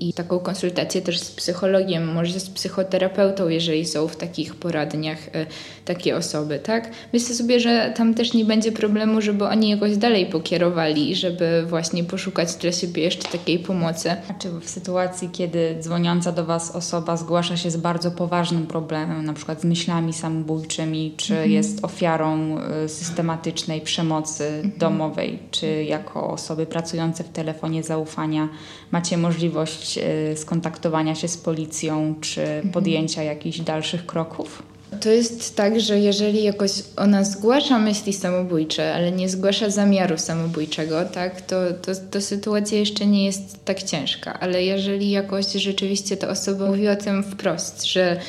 i 0.00 0.12
taką 0.12 0.38
konsultację 0.38 1.02
też 1.02 1.18
z 1.18 1.30
psychologiem, 1.30 2.12
może 2.12 2.40
z 2.40 2.50
psychoterapeutą, 2.50 3.48
jeżeli 3.48 3.86
są 3.86 4.08
w 4.08 4.16
takich 4.16 4.54
poradniach 4.54 5.28
y, 5.28 5.46
takie 5.84 6.16
osoby, 6.16 6.58
tak? 6.58 6.90
Myślę 7.12 7.34
sobie, 7.34 7.60
że 7.60 7.92
tam 7.96 8.14
też 8.14 8.34
nie 8.34 8.44
będzie 8.44 8.72
problemu, 8.72 9.20
żeby 9.20 9.44
oni 9.44 9.70
jakoś 9.70 9.96
dalej 9.96 10.26
pokierowali, 10.26 11.16
żeby 11.16 11.64
właśnie 11.66 12.04
poszukać 12.04 12.54
dla 12.54 12.72
siebie 12.72 13.02
jeszcze 13.02 13.28
takiej 13.28 13.58
pomocy. 13.58 14.16
Czy 14.38 14.50
w 14.60 14.68
sytuacji, 14.68 15.28
kiedy 15.32 15.76
dzwoniąca 15.80 16.32
do 16.32 16.44
Was 16.44 16.76
osoba 16.76 17.16
zgłasza 17.16 17.56
się 17.56 17.70
z 17.70 17.76
bardzo 17.76 18.10
poważnym 18.10 18.66
problemem, 18.66 19.24
na 19.24 19.32
przykład 19.32 19.60
z 19.60 19.64
myślami 19.64 20.12
samobójczymi, 20.12 21.14
czy 21.16 21.32
mhm. 21.32 21.50
jest 21.50 21.84
ofiarą 21.84 22.58
y, 22.84 22.88
systematycznej 22.88 23.80
przemocy 23.80 24.44
mhm. 24.44 24.78
domowej, 24.78 25.38
czy 25.50 25.84
jako 25.84 26.30
osoby 26.30 26.66
pracujące 26.66 27.24
w 27.24 27.28
telefonie 27.28 27.82
zaufania 27.82 28.48
macie 28.90 29.16
możliwość 29.16 29.89
E, 29.98 30.36
skontaktowania 30.36 31.14
się 31.14 31.28
z 31.28 31.36
policją 31.36 32.14
czy 32.20 32.42
mhm. 32.42 32.70
podjęcia 32.70 33.22
jakichś 33.22 33.60
dalszych 33.60 34.06
kroków? 34.06 34.62
To 35.00 35.10
jest 35.10 35.56
tak, 35.56 35.80
że 35.80 35.98
jeżeli 35.98 36.42
jakoś 36.42 36.70
ona 36.96 37.24
zgłasza 37.24 37.78
myśli 37.78 38.12
samobójcze, 38.12 38.94
ale 38.94 39.12
nie 39.12 39.28
zgłasza 39.28 39.70
zamiaru 39.70 40.18
samobójczego, 40.18 41.04
tak, 41.04 41.40
to, 41.40 41.56
to, 41.82 41.92
to 42.10 42.20
sytuacja 42.20 42.78
jeszcze 42.78 43.06
nie 43.06 43.24
jest 43.26 43.64
tak 43.64 43.82
ciężka. 43.82 44.40
Ale 44.40 44.64
jeżeli 44.64 45.10
jakoś 45.10 45.52
rzeczywiście 45.52 46.16
ta 46.16 46.28
osoba 46.28 46.66
mówi 46.66 46.88
o 46.88 46.96
tym 46.96 47.22
wprost, 47.22 47.84
że 47.84 48.20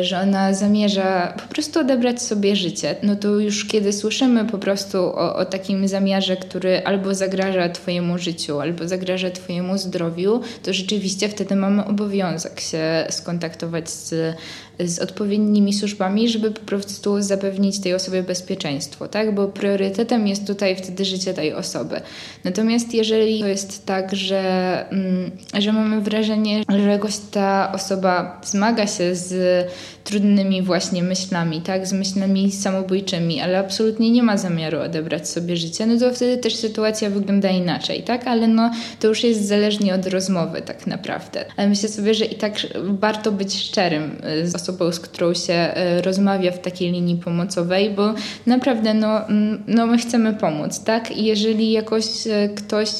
że 0.00 0.20
ona 0.20 0.54
zamierza 0.54 1.34
po 1.42 1.54
prostu 1.54 1.80
odebrać 1.80 2.22
sobie 2.22 2.56
życie, 2.56 2.96
no 3.02 3.16
to 3.16 3.28
już 3.28 3.64
kiedy 3.64 3.92
słyszymy 3.92 4.44
po 4.44 4.58
prostu 4.58 4.98
o, 4.98 5.36
o, 5.36 5.44
takim 5.44 5.88
zamiarze, 5.88 6.36
który 6.36 6.84
albo 6.84 7.14
zagraża 7.14 7.68
Twojemu 7.68 8.18
życiu, 8.18 8.60
albo 8.60 8.88
zagraża 8.88 9.30
Twojemu 9.30 9.78
zdrowiu, 9.78 10.40
to 10.62 10.72
rzeczywiście 10.72 11.28
wtedy 11.28 11.56
mamy 11.56 11.84
obowiązek 11.84 12.60
się 12.60 13.06
skontaktować 13.10 13.90
z 13.90 14.36
z 14.80 14.98
odpowiednimi 14.98 15.72
służbami, 15.72 16.28
żeby 16.28 16.50
po 16.50 16.60
prostu 16.60 17.22
zapewnić 17.22 17.80
tej 17.80 17.94
osobie 17.94 18.22
bezpieczeństwo, 18.22 19.08
tak? 19.08 19.34
Bo 19.34 19.48
priorytetem 19.48 20.26
jest 20.26 20.46
tutaj 20.46 20.76
wtedy 20.76 21.04
życie 21.04 21.34
tej 21.34 21.54
osoby. 21.54 22.00
Natomiast 22.44 22.94
jeżeli 22.94 23.40
to 23.40 23.46
jest 23.46 23.86
tak, 23.86 24.14
że, 24.14 24.84
mm, 24.90 25.30
że 25.58 25.72
mamy 25.72 26.00
wrażenie, 26.00 26.62
że 26.68 26.78
jakoś 26.78 27.18
ta 27.18 27.72
osoba 27.74 28.40
zmaga 28.44 28.86
się 28.86 29.14
z 29.14 29.57
diese 29.64 29.97
trudnymi 30.08 30.62
właśnie 30.62 31.02
myślami, 31.02 31.60
tak, 31.60 31.86
z 31.86 31.92
myślami 31.92 32.52
samobójczymi, 32.52 33.40
ale 33.40 33.58
absolutnie 33.58 34.10
nie 34.10 34.22
ma 34.22 34.36
zamiaru 34.36 34.80
odebrać 34.80 35.28
sobie 35.28 35.56
życia, 35.56 35.86
no 35.86 35.98
to 35.98 36.14
wtedy 36.14 36.36
też 36.36 36.56
sytuacja 36.56 37.10
wygląda 37.10 37.50
inaczej, 37.50 38.02
tak, 38.02 38.26
ale 38.26 38.48
no 38.48 38.70
to 39.00 39.08
już 39.08 39.24
jest 39.24 39.46
zależnie 39.46 39.94
od 39.94 40.06
rozmowy 40.06 40.62
tak 40.62 40.86
naprawdę. 40.86 41.44
Ale 41.56 41.68
myślę 41.68 41.88
sobie, 41.88 42.14
że 42.14 42.24
i 42.24 42.34
tak 42.34 42.52
warto 42.82 43.32
być 43.32 43.54
szczerym 43.54 44.16
y, 44.42 44.48
z 44.48 44.54
osobą, 44.54 44.92
z 44.92 45.00
którą 45.00 45.34
się 45.34 45.74
y, 45.98 46.02
rozmawia 46.02 46.52
w 46.52 46.58
takiej 46.58 46.92
linii 46.92 47.16
pomocowej, 47.16 47.90
bo 47.90 48.14
naprawdę 48.46 48.94
no, 48.94 49.28
mm, 49.28 49.62
no 49.66 49.86
my 49.86 49.98
chcemy 49.98 50.32
pomóc, 50.32 50.84
tak, 50.84 51.16
i 51.16 51.24
jeżeli 51.24 51.72
jakoś 51.72 52.04
y, 52.26 52.50
ktoś 52.56 52.90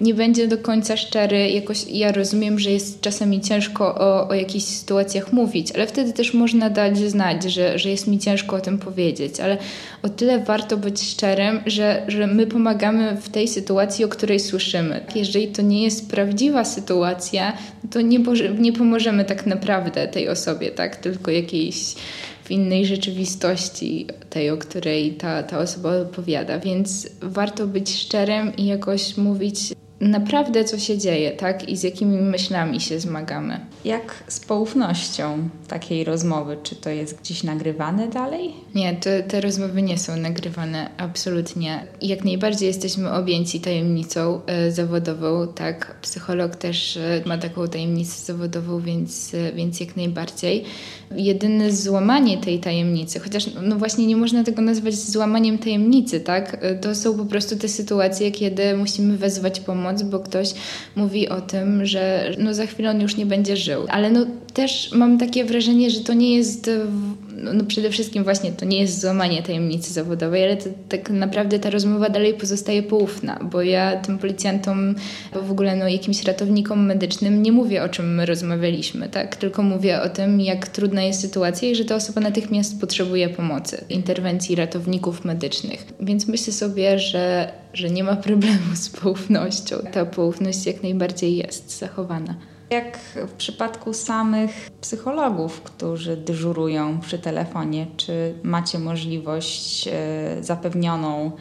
nie 0.00 0.14
będzie 0.14 0.48
do 0.48 0.58
końca 0.58 0.96
szczery, 0.96 1.50
jakoś 1.50 1.86
ja 1.88 2.12
rozumiem, 2.12 2.58
że 2.58 2.70
jest 2.70 3.00
czasami 3.00 3.40
ciężko 3.40 3.94
o, 3.94 4.28
o 4.28 4.34
jakichś 4.34 4.64
sytuacjach 4.64 5.32
mówić, 5.32 5.72
ale 5.72 5.86
wtedy 5.86 6.12
też 6.12 6.23
też 6.24 6.34
można 6.34 6.70
dać 6.70 6.98
znać, 6.98 7.42
że, 7.44 7.78
że 7.78 7.90
jest 7.90 8.06
mi 8.06 8.18
ciężko 8.18 8.56
o 8.56 8.60
tym 8.60 8.78
powiedzieć, 8.78 9.40
ale 9.40 9.58
o 10.02 10.08
tyle 10.08 10.38
warto 10.38 10.76
być 10.76 11.02
szczerym, 11.02 11.60
że, 11.66 12.04
że 12.08 12.26
my 12.26 12.46
pomagamy 12.46 13.16
w 13.16 13.28
tej 13.28 13.48
sytuacji, 13.48 14.04
o 14.04 14.08
której 14.08 14.40
słyszymy. 14.40 15.04
Jeżeli 15.14 15.48
to 15.48 15.62
nie 15.62 15.82
jest 15.82 16.10
prawdziwa 16.10 16.64
sytuacja, 16.64 17.52
to 17.90 18.00
nie, 18.00 18.18
nie 18.58 18.72
pomożemy 18.72 19.24
tak 19.24 19.46
naprawdę 19.46 20.08
tej 20.08 20.28
osobie, 20.28 20.70
tak? 20.70 20.96
Tylko 20.96 21.30
jakiejś 21.30 21.94
w 22.44 22.50
innej 22.50 22.86
rzeczywistości, 22.86 24.06
tej, 24.30 24.50
o 24.50 24.56
której 24.56 25.12
ta, 25.12 25.42
ta 25.42 25.58
osoba 25.58 25.96
opowiada. 25.96 26.58
Więc 26.58 27.08
warto 27.22 27.66
być 27.66 27.94
szczerym 27.94 28.56
i 28.56 28.66
jakoś 28.66 29.16
mówić 29.16 29.56
naprawdę, 30.00 30.64
co 30.64 30.78
się 30.78 30.98
dzieje, 30.98 31.30
tak? 31.30 31.68
I 31.68 31.76
z 31.76 31.82
jakimi 31.82 32.16
myślami 32.16 32.80
się 32.80 33.00
zmagamy. 33.00 33.60
Jak 33.84 34.24
z 34.28 34.40
poufnością 34.40 35.48
takiej 35.68 36.04
rozmowy? 36.04 36.56
Czy 36.62 36.76
to 36.76 36.90
jest 36.90 37.20
gdzieś 37.20 37.42
nagrywane 37.42 38.08
dalej? 38.08 38.52
Nie, 38.74 38.94
te, 38.94 39.22
te 39.22 39.40
rozmowy 39.40 39.82
nie 39.82 39.98
są 39.98 40.16
nagrywane, 40.16 40.90
absolutnie. 40.96 41.86
Jak 42.02 42.24
najbardziej 42.24 42.66
jesteśmy 42.66 43.12
objęci 43.12 43.60
tajemnicą 43.60 44.40
e, 44.46 44.70
zawodową, 44.70 45.48
tak? 45.54 45.96
Psycholog 46.02 46.56
też 46.56 46.96
e, 46.96 47.22
ma 47.26 47.38
taką 47.38 47.68
tajemnicę 47.68 48.24
zawodową, 48.32 48.80
więc, 48.80 49.34
e, 49.34 49.52
więc 49.52 49.80
jak 49.80 49.96
najbardziej. 49.96 50.64
Jedyne 51.16 51.72
złamanie 51.72 52.38
tej 52.38 52.60
tajemnicy, 52.60 53.20
chociaż 53.20 53.50
no 53.62 53.76
właśnie 53.76 54.06
nie 54.06 54.16
można 54.16 54.44
tego 54.44 54.62
nazwać 54.62 54.94
złamaniem 54.94 55.58
tajemnicy, 55.58 56.20
tak? 56.20 56.56
To 56.80 56.94
są 56.94 57.18
po 57.18 57.24
prostu 57.24 57.56
te 57.56 57.68
sytuacje, 57.68 58.30
kiedy 58.30 58.76
musimy 58.76 59.16
wezwać 59.16 59.60
pomoc, 59.60 59.83
bo 60.04 60.20
ktoś 60.20 60.54
mówi 60.96 61.28
o 61.28 61.40
tym, 61.40 61.86
że 61.86 62.30
no 62.38 62.54
za 62.54 62.66
chwilę 62.66 62.90
on 62.90 63.00
już 63.00 63.16
nie 63.16 63.26
będzie 63.26 63.56
żył. 63.56 63.86
Ale 63.88 64.10
no 64.10 64.26
też 64.54 64.90
mam 64.92 65.18
takie 65.18 65.44
wrażenie, 65.44 65.90
że 65.90 66.00
to 66.00 66.12
nie 66.12 66.36
jest 66.36 66.70
no, 67.44 67.52
no 67.52 67.64
przede 67.64 67.90
wszystkim 67.90 68.24
właśnie 68.24 68.52
to 68.52 68.64
nie 68.64 68.80
jest 68.80 69.00
złamanie 69.00 69.42
tajemnicy 69.42 69.92
zawodowej, 69.92 70.44
ale 70.44 70.56
to, 70.56 70.70
tak 70.88 71.10
naprawdę 71.10 71.58
ta 71.58 71.70
rozmowa 71.70 72.08
dalej 72.08 72.34
pozostaje 72.34 72.82
poufna, 72.82 73.40
bo 73.52 73.62
ja 73.62 73.96
tym 73.96 74.18
policjantom, 74.18 74.94
w 75.42 75.50
ogóle 75.50 75.76
no, 75.76 75.88
jakimś 75.88 76.24
ratownikom 76.24 76.86
medycznym 76.86 77.42
nie 77.42 77.52
mówię 77.52 77.82
o 77.82 77.88
czym 77.88 78.14
my 78.14 78.26
rozmawialiśmy, 78.26 79.08
tak? 79.08 79.36
Tylko 79.36 79.62
mówię 79.62 80.02
o 80.02 80.08
tym, 80.08 80.40
jak 80.40 80.68
trudna 80.68 81.02
jest 81.02 81.20
sytuacja 81.20 81.70
i 81.70 81.74
że 81.74 81.84
ta 81.84 81.94
osoba 81.94 82.20
natychmiast 82.20 82.80
potrzebuje 82.80 83.28
pomocy, 83.28 83.84
interwencji 83.88 84.56
ratowników 84.56 85.24
medycznych. 85.24 85.86
Więc 86.00 86.28
myślę 86.28 86.52
sobie, 86.52 86.98
że, 86.98 87.52
że 87.72 87.90
nie 87.90 88.04
ma 88.04 88.16
problemu 88.16 88.74
z 88.74 88.88
poufnością. 88.88 89.76
Ta 89.92 90.04
poufność 90.04 90.66
jak 90.66 90.82
najbardziej 90.82 91.36
jest 91.36 91.78
zachowana. 91.78 92.34
Jak 92.74 92.98
w 92.98 93.32
przypadku 93.32 93.92
samych 93.92 94.70
psychologów, 94.80 95.60
którzy 95.60 96.16
dyżurują 96.16 97.00
przy 97.00 97.18
telefonie, 97.18 97.86
czy 97.96 98.34
macie 98.42 98.78
możliwość 98.78 99.88
e, 99.88 99.92
zapewnioną 100.40 101.32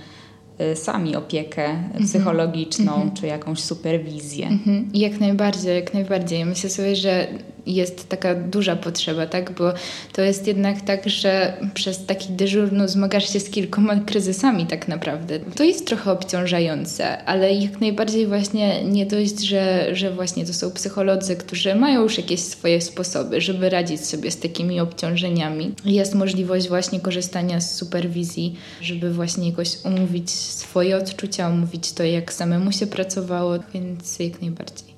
e, 0.57 0.75
sami 0.75 1.15
opiekę 1.15 1.65
mhm. 1.65 2.03
psychologiczną, 2.03 2.95
mm 2.95 3.09
-hmm. 3.09 3.13
czy 3.13 3.27
jakąś 3.27 3.59
superwizję? 3.59 4.47
Mm 4.47 4.59
-hmm. 4.59 4.89
Jak 4.93 5.19
najbardziej, 5.19 5.75
jak 5.75 5.93
najbardziej. 5.93 6.45
Myślę 6.45 6.69
sobie, 6.69 6.95
że 6.95 7.27
jest 7.65 8.09
taka 8.09 8.35
duża 8.35 8.75
potrzeba, 8.75 9.27
tak? 9.27 9.51
Bo 9.51 9.73
to 10.13 10.21
jest 10.21 10.47
jednak 10.47 10.81
tak, 10.81 11.09
że 11.09 11.57
przez 11.73 12.05
taki 12.05 12.33
dyżur 12.33 12.71
no, 12.71 12.87
zmagasz 12.87 13.33
się 13.33 13.39
z 13.39 13.49
kilkoma 13.49 13.95
kryzysami 14.07 14.67
tak 14.67 14.87
naprawdę. 14.87 15.39
To 15.39 15.63
jest 15.63 15.87
trochę 15.87 16.11
obciążające, 16.11 17.23
ale 17.23 17.53
jak 17.53 17.81
najbardziej 17.81 18.27
właśnie 18.27 18.83
nie 18.83 19.05
dość, 19.05 19.39
że, 19.39 19.95
że 19.95 20.11
właśnie 20.11 20.45
to 20.45 20.53
są 20.53 20.71
psycholodzy, 20.71 21.35
którzy 21.35 21.75
mają 21.75 22.01
już 22.01 22.17
jakieś 22.17 22.39
swoje 22.39 22.81
sposoby, 22.81 23.41
żeby 23.41 23.69
radzić 23.69 24.05
sobie 24.05 24.31
z 24.31 24.39
takimi 24.39 24.79
obciążeniami. 24.79 25.71
Jest 25.85 26.15
możliwość 26.15 26.67
właśnie 26.67 26.99
korzystania 26.99 27.61
z 27.61 27.75
superwizji, 27.75 28.55
żeby 28.81 29.13
właśnie 29.13 29.49
jakoś 29.49 29.69
umówić 29.85 30.29
swoje 30.31 30.97
odczucia, 30.97 31.49
umówić 31.49 31.91
to, 31.91 32.03
jak 32.03 32.33
samemu 32.33 32.71
się 32.71 32.87
pracowało, 32.87 33.53
więc 33.73 34.19
jak 34.19 34.41
najbardziej. 34.41 34.92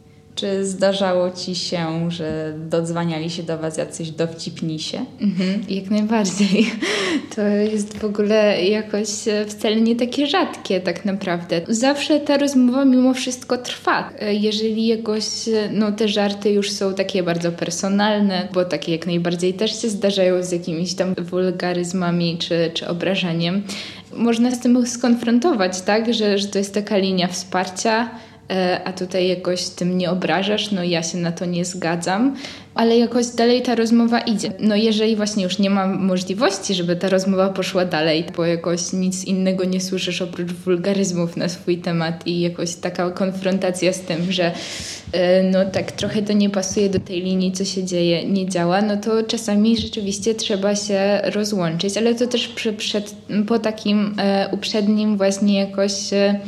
Czy 0.45 0.65
zdarzało 0.65 1.31
ci 1.31 1.55
się, 1.55 2.11
że 2.11 2.53
dodzwaniali 2.69 3.29
się 3.29 3.43
do 3.43 3.57
was 3.57 3.77
jacyś 3.77 4.11
dowcipnisie? 4.11 5.05
Mhm, 5.21 5.61
jak 5.69 5.89
najbardziej. 5.91 6.71
To 7.35 7.41
jest 7.41 7.97
w 7.97 8.05
ogóle 8.05 8.63
jakoś 8.63 9.27
e, 9.27 9.45
wcale 9.45 9.75
nie 9.75 9.95
takie 9.95 10.27
rzadkie 10.27 10.81
tak 10.81 11.05
naprawdę. 11.05 11.61
Zawsze 11.67 12.19
ta 12.19 12.37
rozmowa 12.37 12.85
mimo 12.85 13.13
wszystko 13.13 13.57
trwa. 13.57 14.09
E, 14.19 14.33
jeżeli 14.33 14.87
jakoś 14.87 15.47
e, 15.47 15.69
no, 15.73 15.91
te 15.91 16.07
żarty 16.07 16.51
już 16.51 16.71
są 16.71 16.93
takie 16.93 17.23
bardzo 17.23 17.51
personalne, 17.51 18.47
bo 18.53 18.65
takie 18.65 18.91
jak 18.91 19.07
najbardziej 19.07 19.53
też 19.53 19.81
się 19.81 19.89
zdarzają 19.89 20.43
z 20.43 20.51
jakimiś 20.51 20.93
tam 20.93 21.15
wulgaryzmami 21.17 22.37
czy, 22.37 22.71
czy 22.73 22.87
obrażaniem, 22.87 23.63
można 24.13 24.51
z 24.51 24.59
tym 24.59 24.87
skonfrontować, 24.87 25.81
tak? 25.81 26.13
Że, 26.13 26.37
że 26.37 26.47
to 26.47 26.57
jest 26.57 26.73
taka 26.73 26.97
linia 26.97 27.27
wsparcia, 27.27 28.09
a 28.85 28.93
tutaj 28.93 29.27
jakoś 29.27 29.65
tym 29.65 29.97
nie 29.97 30.11
obrażasz, 30.11 30.71
no 30.71 30.83
ja 30.83 31.03
się 31.03 31.17
na 31.17 31.31
to 31.31 31.45
nie 31.45 31.65
zgadzam, 31.65 32.35
ale 32.75 32.97
jakoś 32.97 33.27
dalej 33.27 33.61
ta 33.61 33.75
rozmowa 33.75 34.19
idzie. 34.19 34.51
No 34.59 34.75
jeżeli 34.75 35.15
właśnie 35.15 35.43
już 35.43 35.59
nie 35.59 35.69
ma 35.69 35.87
możliwości, 35.87 36.73
żeby 36.73 36.95
ta 36.95 37.09
rozmowa 37.09 37.49
poszła 37.49 37.85
dalej, 37.85 38.25
bo 38.37 38.45
jakoś 38.45 38.93
nic 38.93 39.25
innego 39.25 39.65
nie 39.65 39.81
słyszysz 39.81 40.21
oprócz 40.21 40.51
wulgaryzmów 40.51 41.37
na 41.37 41.49
swój 41.49 41.77
temat 41.77 42.27
i 42.27 42.39
jakoś 42.39 42.75
taka 42.75 43.11
konfrontacja 43.11 43.93
z 43.93 43.99
tym, 43.99 44.31
że 44.31 44.51
e, 45.11 45.43
no 45.43 45.65
tak 45.65 45.91
trochę 45.91 46.21
to 46.21 46.33
nie 46.33 46.49
pasuje 46.49 46.89
do 46.89 46.99
tej 46.99 47.21
linii, 47.21 47.51
co 47.51 47.65
się 47.65 47.83
dzieje, 47.83 48.25
nie 48.25 48.49
działa, 48.49 48.81
no 48.81 48.97
to 48.97 49.23
czasami 49.23 49.77
rzeczywiście 49.77 50.35
trzeba 50.35 50.75
się 50.75 51.21
rozłączyć, 51.23 51.97
ale 51.97 52.15
to 52.15 52.27
też 52.27 52.47
przed, 52.47 52.75
przed 52.75 53.15
po 53.47 53.59
takim 53.59 54.15
e, 54.17 54.49
uprzednim 54.51 55.17
właśnie 55.17 55.59
jakoś 55.59 56.13
e, 56.13 56.39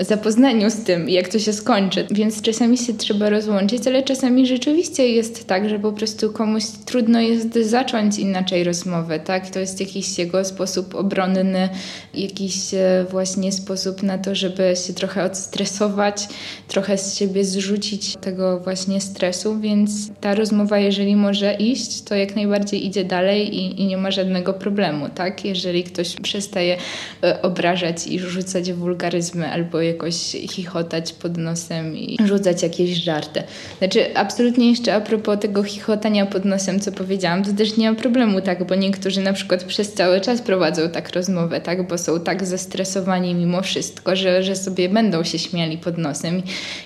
zapoznaniu 0.00 0.70
z 0.70 0.84
tym, 0.84 1.08
jak 1.08 1.28
to 1.28 1.38
się 1.38 1.52
skończy. 1.52 2.06
Więc 2.10 2.42
czasami 2.42 2.78
się 2.78 2.94
trzeba 2.94 3.30
rozłączyć, 3.30 3.86
ale 3.86 4.02
czasami 4.02 4.46
rzeczywiście 4.46 5.08
jest 5.08 5.46
tak, 5.46 5.68
że 5.68 5.78
po 5.78 5.92
prostu 5.92 6.32
komuś 6.32 6.64
trudno 6.84 7.20
jest 7.20 7.54
zacząć 7.54 8.18
inaczej 8.18 8.64
rozmowę, 8.64 9.20
tak? 9.20 9.50
To 9.50 9.58
jest 9.58 9.80
jakiś 9.80 10.18
jego 10.18 10.44
sposób 10.44 10.94
obronny, 10.94 11.68
jakiś 12.14 12.74
e, 12.74 13.06
właśnie 13.10 13.52
sposób 13.52 14.02
na 14.02 14.18
to, 14.18 14.34
żeby 14.34 14.74
się 14.86 14.92
trochę 14.92 15.24
odstresować, 15.24 16.28
trochę 16.68 16.98
z 16.98 17.18
siebie 17.18 17.44
zrzucić 17.44 18.16
tego 18.16 18.60
właśnie 18.60 19.00
stresu, 19.00 19.60
więc 19.60 19.90
ta 20.20 20.34
rozmowa, 20.34 20.78
jeżeli 20.78 21.16
może 21.16 21.54
iść, 21.54 22.02
to 22.02 22.14
jak 22.14 22.36
najbardziej 22.36 22.86
idzie 22.86 23.04
dalej 23.04 23.56
i, 23.56 23.82
i 23.82 23.86
nie 23.86 23.96
ma 23.96 24.10
żadnego 24.10 24.54
problemu, 24.54 25.08
tak? 25.08 25.44
Jeżeli 25.44 25.84
ktoś 25.84 26.14
przestaje 26.14 26.76
e, 27.22 27.42
obrażać 27.42 28.06
i 28.06 28.18
rzucać 28.18 28.72
wulgaryzmy 28.72 29.48
albo 29.52 29.87
jakoś 29.88 30.14
chichotać 30.50 31.12
pod 31.12 31.36
nosem 31.36 31.96
i 31.96 32.16
rzucać 32.26 32.62
jakieś 32.62 32.90
żarty. 32.90 33.42
Znaczy, 33.78 34.16
absolutnie 34.16 34.70
jeszcze 34.70 34.94
a 34.94 35.00
propos 35.00 35.38
tego 35.40 35.62
chichotania 35.62 36.26
pod 36.26 36.44
nosem, 36.44 36.80
co 36.80 36.92
powiedziałam, 36.92 37.44
to 37.44 37.52
też 37.52 37.76
nie 37.76 37.90
ma 37.90 37.96
problemu, 37.96 38.40
tak, 38.40 38.66
bo 38.66 38.74
niektórzy 38.74 39.20
na 39.20 39.32
przykład 39.32 39.64
przez 39.64 39.92
cały 39.92 40.20
czas 40.20 40.42
prowadzą 40.42 40.88
tak 40.88 41.12
rozmowę, 41.12 41.60
tak, 41.60 41.88
bo 41.88 41.98
są 41.98 42.20
tak 42.20 42.46
zestresowani 42.46 43.34
mimo 43.34 43.62
wszystko, 43.62 44.16
że, 44.16 44.42
że 44.42 44.56
sobie 44.56 44.88
będą 44.88 45.24
się 45.24 45.38
śmiali 45.38 45.78
pod 45.78 45.98
nosem 45.98 46.42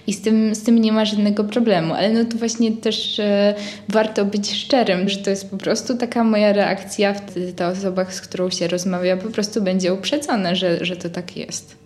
i 0.07 0.13
z 0.13 0.21
tym, 0.21 0.55
z 0.55 0.63
tym 0.63 0.79
nie 0.79 0.93
ma 0.93 1.05
żadnego 1.05 1.45
problemu, 1.45 1.95
ale 1.95 2.13
no 2.13 2.25
to 2.25 2.37
właśnie 2.37 2.73
też 2.73 3.19
e, 3.19 3.55
warto 3.89 4.25
być 4.25 4.53
szczerym, 4.53 5.09
że 5.09 5.19
to 5.19 5.31
jest 5.31 5.51
po 5.51 5.57
prostu 5.57 5.97
taka 5.97 6.25
moja 6.25 6.53
reakcja, 6.53 7.15
wtedy 7.15 7.53
ta 7.53 7.69
osoba, 7.69 8.05
z 8.11 8.21
którą 8.21 8.51
się 8.51 8.69
rozmawia, 8.69 9.17
po 9.17 9.31
prostu 9.31 9.63
będzie 9.63 9.95
uprzedzona, 9.95 10.55
że, 10.55 10.85
że 10.85 10.97
to 10.97 11.11
tak 11.11 11.37
jest. 11.37 11.82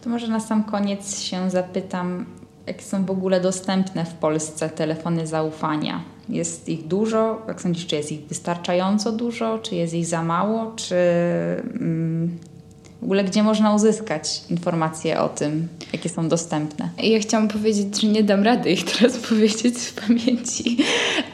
To 0.00 0.10
może 0.10 0.28
na 0.28 0.40
sam 0.40 0.64
koniec 0.64 1.20
się 1.20 1.50
zapytam, 1.50 2.26
jakie 2.66 2.82
są 2.82 3.04
w 3.04 3.10
ogóle 3.10 3.40
dostępne 3.40 4.04
w 4.04 4.14
Polsce 4.14 4.70
telefony 4.70 5.26
zaufania? 5.26 6.00
Jest 6.28 6.68
ich 6.68 6.86
dużo? 6.86 7.42
Jak 7.48 7.62
sądzisz, 7.62 7.86
czy 7.86 7.96
jest 7.96 8.12
ich 8.12 8.26
wystarczająco 8.26 9.12
dużo? 9.12 9.58
Czy 9.58 9.74
jest 9.74 9.94
ich 9.94 10.06
za 10.06 10.22
mało? 10.22 10.72
Czy 10.76 10.96
mm, 11.80 12.38
w 13.00 13.04
ogóle 13.04 13.24
gdzie 13.24 13.42
można 13.42 13.74
uzyskać 13.74 14.40
informacje 14.50 15.20
o 15.20 15.28
tym, 15.28 15.68
jakie 15.92 16.08
są 16.08 16.28
dostępne? 16.28 16.88
Ja 17.02 17.20
chciałam 17.20 17.48
powiedzieć, 17.48 18.00
że 18.00 18.06
nie 18.06 18.22
dam 18.22 18.42
rady 18.42 18.70
ich 18.70 18.84
teraz 18.84 19.16
powiedzieć 19.28 19.78
z 19.78 19.92
pamięci, 19.92 20.76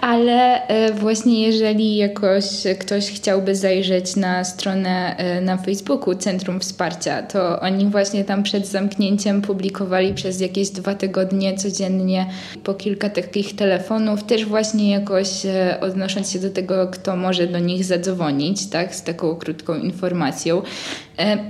ale 0.01 0.69
e, 0.69 0.93
właśnie 0.93 1.43
jeżeli 1.43 1.97
jakoś 1.97 2.45
ktoś 2.79 3.11
chciałby 3.11 3.55
zajrzeć 3.55 4.17
na 4.17 4.45
stronę 4.45 5.17
e, 5.17 5.41
na 5.41 5.57
Facebooku 5.57 6.15
Centrum 6.15 6.61
Wsparcia, 6.61 7.23
to 7.23 7.61
oni 7.61 7.87
właśnie 7.87 8.25
tam 8.25 8.43
przed 8.43 8.67
zamknięciem 8.67 9.43
publikowali 9.43 10.15
przez 10.15 10.41
jakieś 10.41 10.71
dwa 10.71 10.95
tygodnie 10.95 11.57
codziennie 11.57 12.27
po 12.65 12.75
kilka 12.75 13.11
takich 13.11 13.57
telefonów, 13.57 14.25
też 14.25 14.45
właśnie 14.45 14.91
jakoś 14.91 15.47
e, 15.47 15.79
odnosząc 15.81 16.31
się 16.31 16.39
do 16.39 16.51
tego, 16.51 16.87
kto 16.87 17.17
może 17.17 17.47
do 17.47 17.59
nich 17.59 17.85
zadzwonić, 17.85 18.67
tak, 18.67 18.95
z 18.95 19.03
taką 19.03 19.37
krótką 19.37 19.75
informacją. 19.75 20.63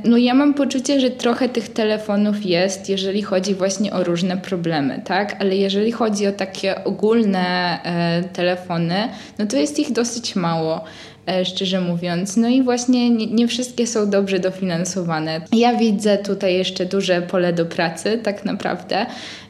No 0.04 0.16
ja 0.16 0.34
mam 0.34 0.54
poczucie, 0.54 1.00
że 1.00 1.10
trochę 1.10 1.48
tych 1.48 1.68
telefonów 1.68 2.44
jest, 2.46 2.88
jeżeli 2.88 3.22
chodzi 3.22 3.54
właśnie 3.54 3.92
o 3.92 4.04
różne 4.04 4.36
problemy, 4.36 5.02
tak? 5.04 5.36
Ale 5.40 5.56
jeżeli 5.56 5.92
chodzi 5.92 6.26
o 6.26 6.32
takie 6.32 6.84
ogólne 6.84 7.78
e, 7.84 8.22
telefony, 8.22 9.08
no 9.38 9.46
to 9.46 9.56
jest 9.56 9.78
ich 9.78 9.92
dosyć 9.92 10.36
mało. 10.36 10.84
E, 11.26 11.44
szczerze 11.44 11.80
mówiąc. 11.80 12.36
No 12.36 12.48
i 12.48 12.62
właśnie 12.62 13.10
nie, 13.10 13.26
nie, 13.26 13.48
wszystkie 13.48 13.86
są 13.86 14.10
dobrze 14.10 14.38
dofinansowane. 14.38 15.40
Ja 15.52 15.74
widzę 15.74 16.18
tutaj 16.18 16.54
jeszcze 16.54 16.86
duże 16.86 17.22
pole 17.22 17.52
do 17.52 17.66
pracy, 17.66 18.20
tak 18.22 18.44
naprawdę. 18.44 19.06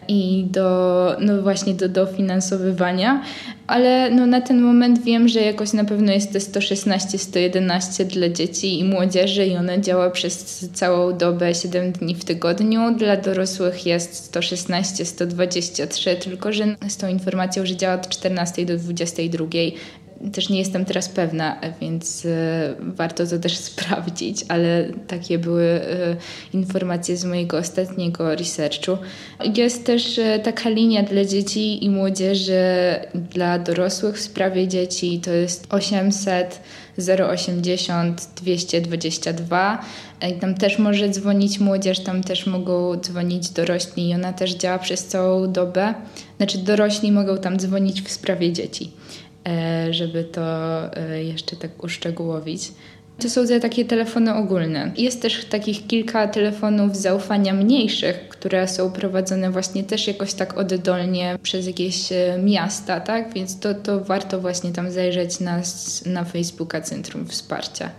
I 0.08 0.46
do, 0.50 1.16
no 1.20 1.42
właśnie 1.42 1.74
do 1.74 1.88
dofinansowywania, 1.88 3.22
ale 3.66 4.10
no 4.10 4.26
na 4.26 4.40
ten 4.40 4.60
moment 4.60 5.02
wiem, 5.02 5.28
że 5.28 5.40
jakoś 5.40 5.72
na 5.72 5.84
pewno 5.84 6.12
jest 6.12 6.32
to 6.32 6.40
116, 6.40 7.18
111 7.18 8.04
dla 8.04 8.28
dzieci 8.28 8.80
i 8.80 8.84
młodzieży 8.84 9.46
i 9.46 9.56
ona 9.56 9.78
działa 9.78 10.10
przez 10.10 10.68
całą 10.74 11.16
dobę 11.16 11.54
7 11.54 11.92
dni 11.92 12.14
w 12.14 12.24
tygodniu. 12.24 12.94
Dla 12.94 13.16
dorosłych 13.16 13.86
jest 13.86 14.14
116, 14.14 15.04
123, 15.04 16.16
tylko 16.16 16.52
że 16.52 16.76
z 16.88 16.96
tą 16.96 17.08
informacją, 17.08 17.66
że 17.66 17.76
działa 17.76 17.94
od 17.94 18.08
14 18.08 18.66
do 18.66 18.76
22 18.76 19.46
też 20.32 20.48
nie 20.48 20.58
jestem 20.58 20.84
teraz 20.84 21.08
pewna, 21.08 21.60
więc 21.80 22.26
e, 22.26 22.74
warto 22.80 23.26
to 23.26 23.38
też 23.38 23.56
sprawdzić, 23.70 24.44
ale 24.48 24.88
takie 25.06 25.38
były 25.38 25.64
e, 25.64 26.16
informacje 26.52 27.16
z 27.16 27.24
mojego 27.24 27.58
ostatniego 27.58 28.34
researchu. 28.34 28.98
Jest 29.56 29.84
też 29.84 30.18
e, 30.18 30.38
taka 30.38 30.68
linia 30.68 31.02
dla 31.02 31.24
dzieci 31.24 31.84
i 31.84 31.90
młodzieży, 31.90 32.64
dla 33.14 33.58
dorosłych 33.58 34.16
w 34.16 34.20
sprawie 34.20 34.68
dzieci, 34.68 35.20
to 35.24 35.30
jest 35.30 35.66
800 35.70 36.60
080 36.98 38.28
222. 38.36 39.84
I 40.30 40.32
tam 40.32 40.54
też 40.54 40.78
może 40.78 41.08
dzwonić 41.08 41.60
młodzież, 41.60 42.00
tam 42.00 42.22
też 42.22 42.46
mogą 42.46 42.96
dzwonić 42.96 43.50
dorośli 43.50 44.08
i 44.08 44.14
ona 44.14 44.32
też 44.32 44.54
działa 44.54 44.78
przez 44.78 45.06
całą 45.06 45.52
dobę. 45.52 45.94
Znaczy 46.36 46.58
dorośli 46.58 47.12
mogą 47.12 47.38
tam 47.38 47.58
dzwonić 47.58 48.02
w 48.02 48.10
sprawie 48.10 48.52
dzieci. 48.52 48.90
E, 49.46 49.92
żeby 49.94 50.24
to 50.24 50.42
e, 50.96 51.24
jeszcze 51.24 51.56
tak 51.56 51.84
uszczegółowić. 51.84 52.72
To 53.18 53.30
są 53.30 53.46
te 53.46 53.60
takie 53.60 53.84
telefony 53.84 54.34
ogólne. 54.34 54.92
Jest 54.96 55.22
też 55.22 55.44
takich 55.44 55.86
kilka 55.86 56.28
telefonów 56.28 56.96
zaufania 56.96 57.54
mniejszych, 57.54 58.28
które 58.28 58.68
są 58.68 58.92
prowadzone 58.92 59.50
właśnie 59.50 59.84
też 59.84 60.06
jakoś 60.06 60.34
tak 60.34 60.58
oddolnie 60.58 61.38
przez 61.42 61.66
jakieś 61.66 62.12
e, 62.12 62.38
miasta, 62.42 63.00
tak? 63.00 63.32
Więc 63.34 63.60
to, 63.60 63.74
to 63.74 64.00
warto 64.00 64.40
właśnie 64.40 64.72
tam 64.72 64.90
zajrzeć 64.90 65.40
na, 65.40 65.60
na 66.06 66.24
Facebooka 66.24 66.80
Centrum 66.80 67.26
Wsparcia. 67.26 67.90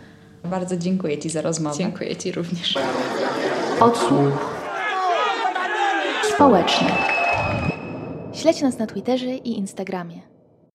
Bardzo 0.44 0.78
dziękuję 0.78 1.18
Ci 1.18 1.30
za 1.30 1.42
rozmowę. 1.42 1.78
Dziękuję 1.78 2.16
Ci 2.16 2.32
również. 2.32 2.76
Odsłuch 3.80 4.56
społeczny. 6.34 6.88
Śledź 8.34 8.62
nas 8.62 8.78
na 8.78 8.88
Twitterze 8.88 9.36
i 9.36 9.58
Instagramie. 9.58 10.37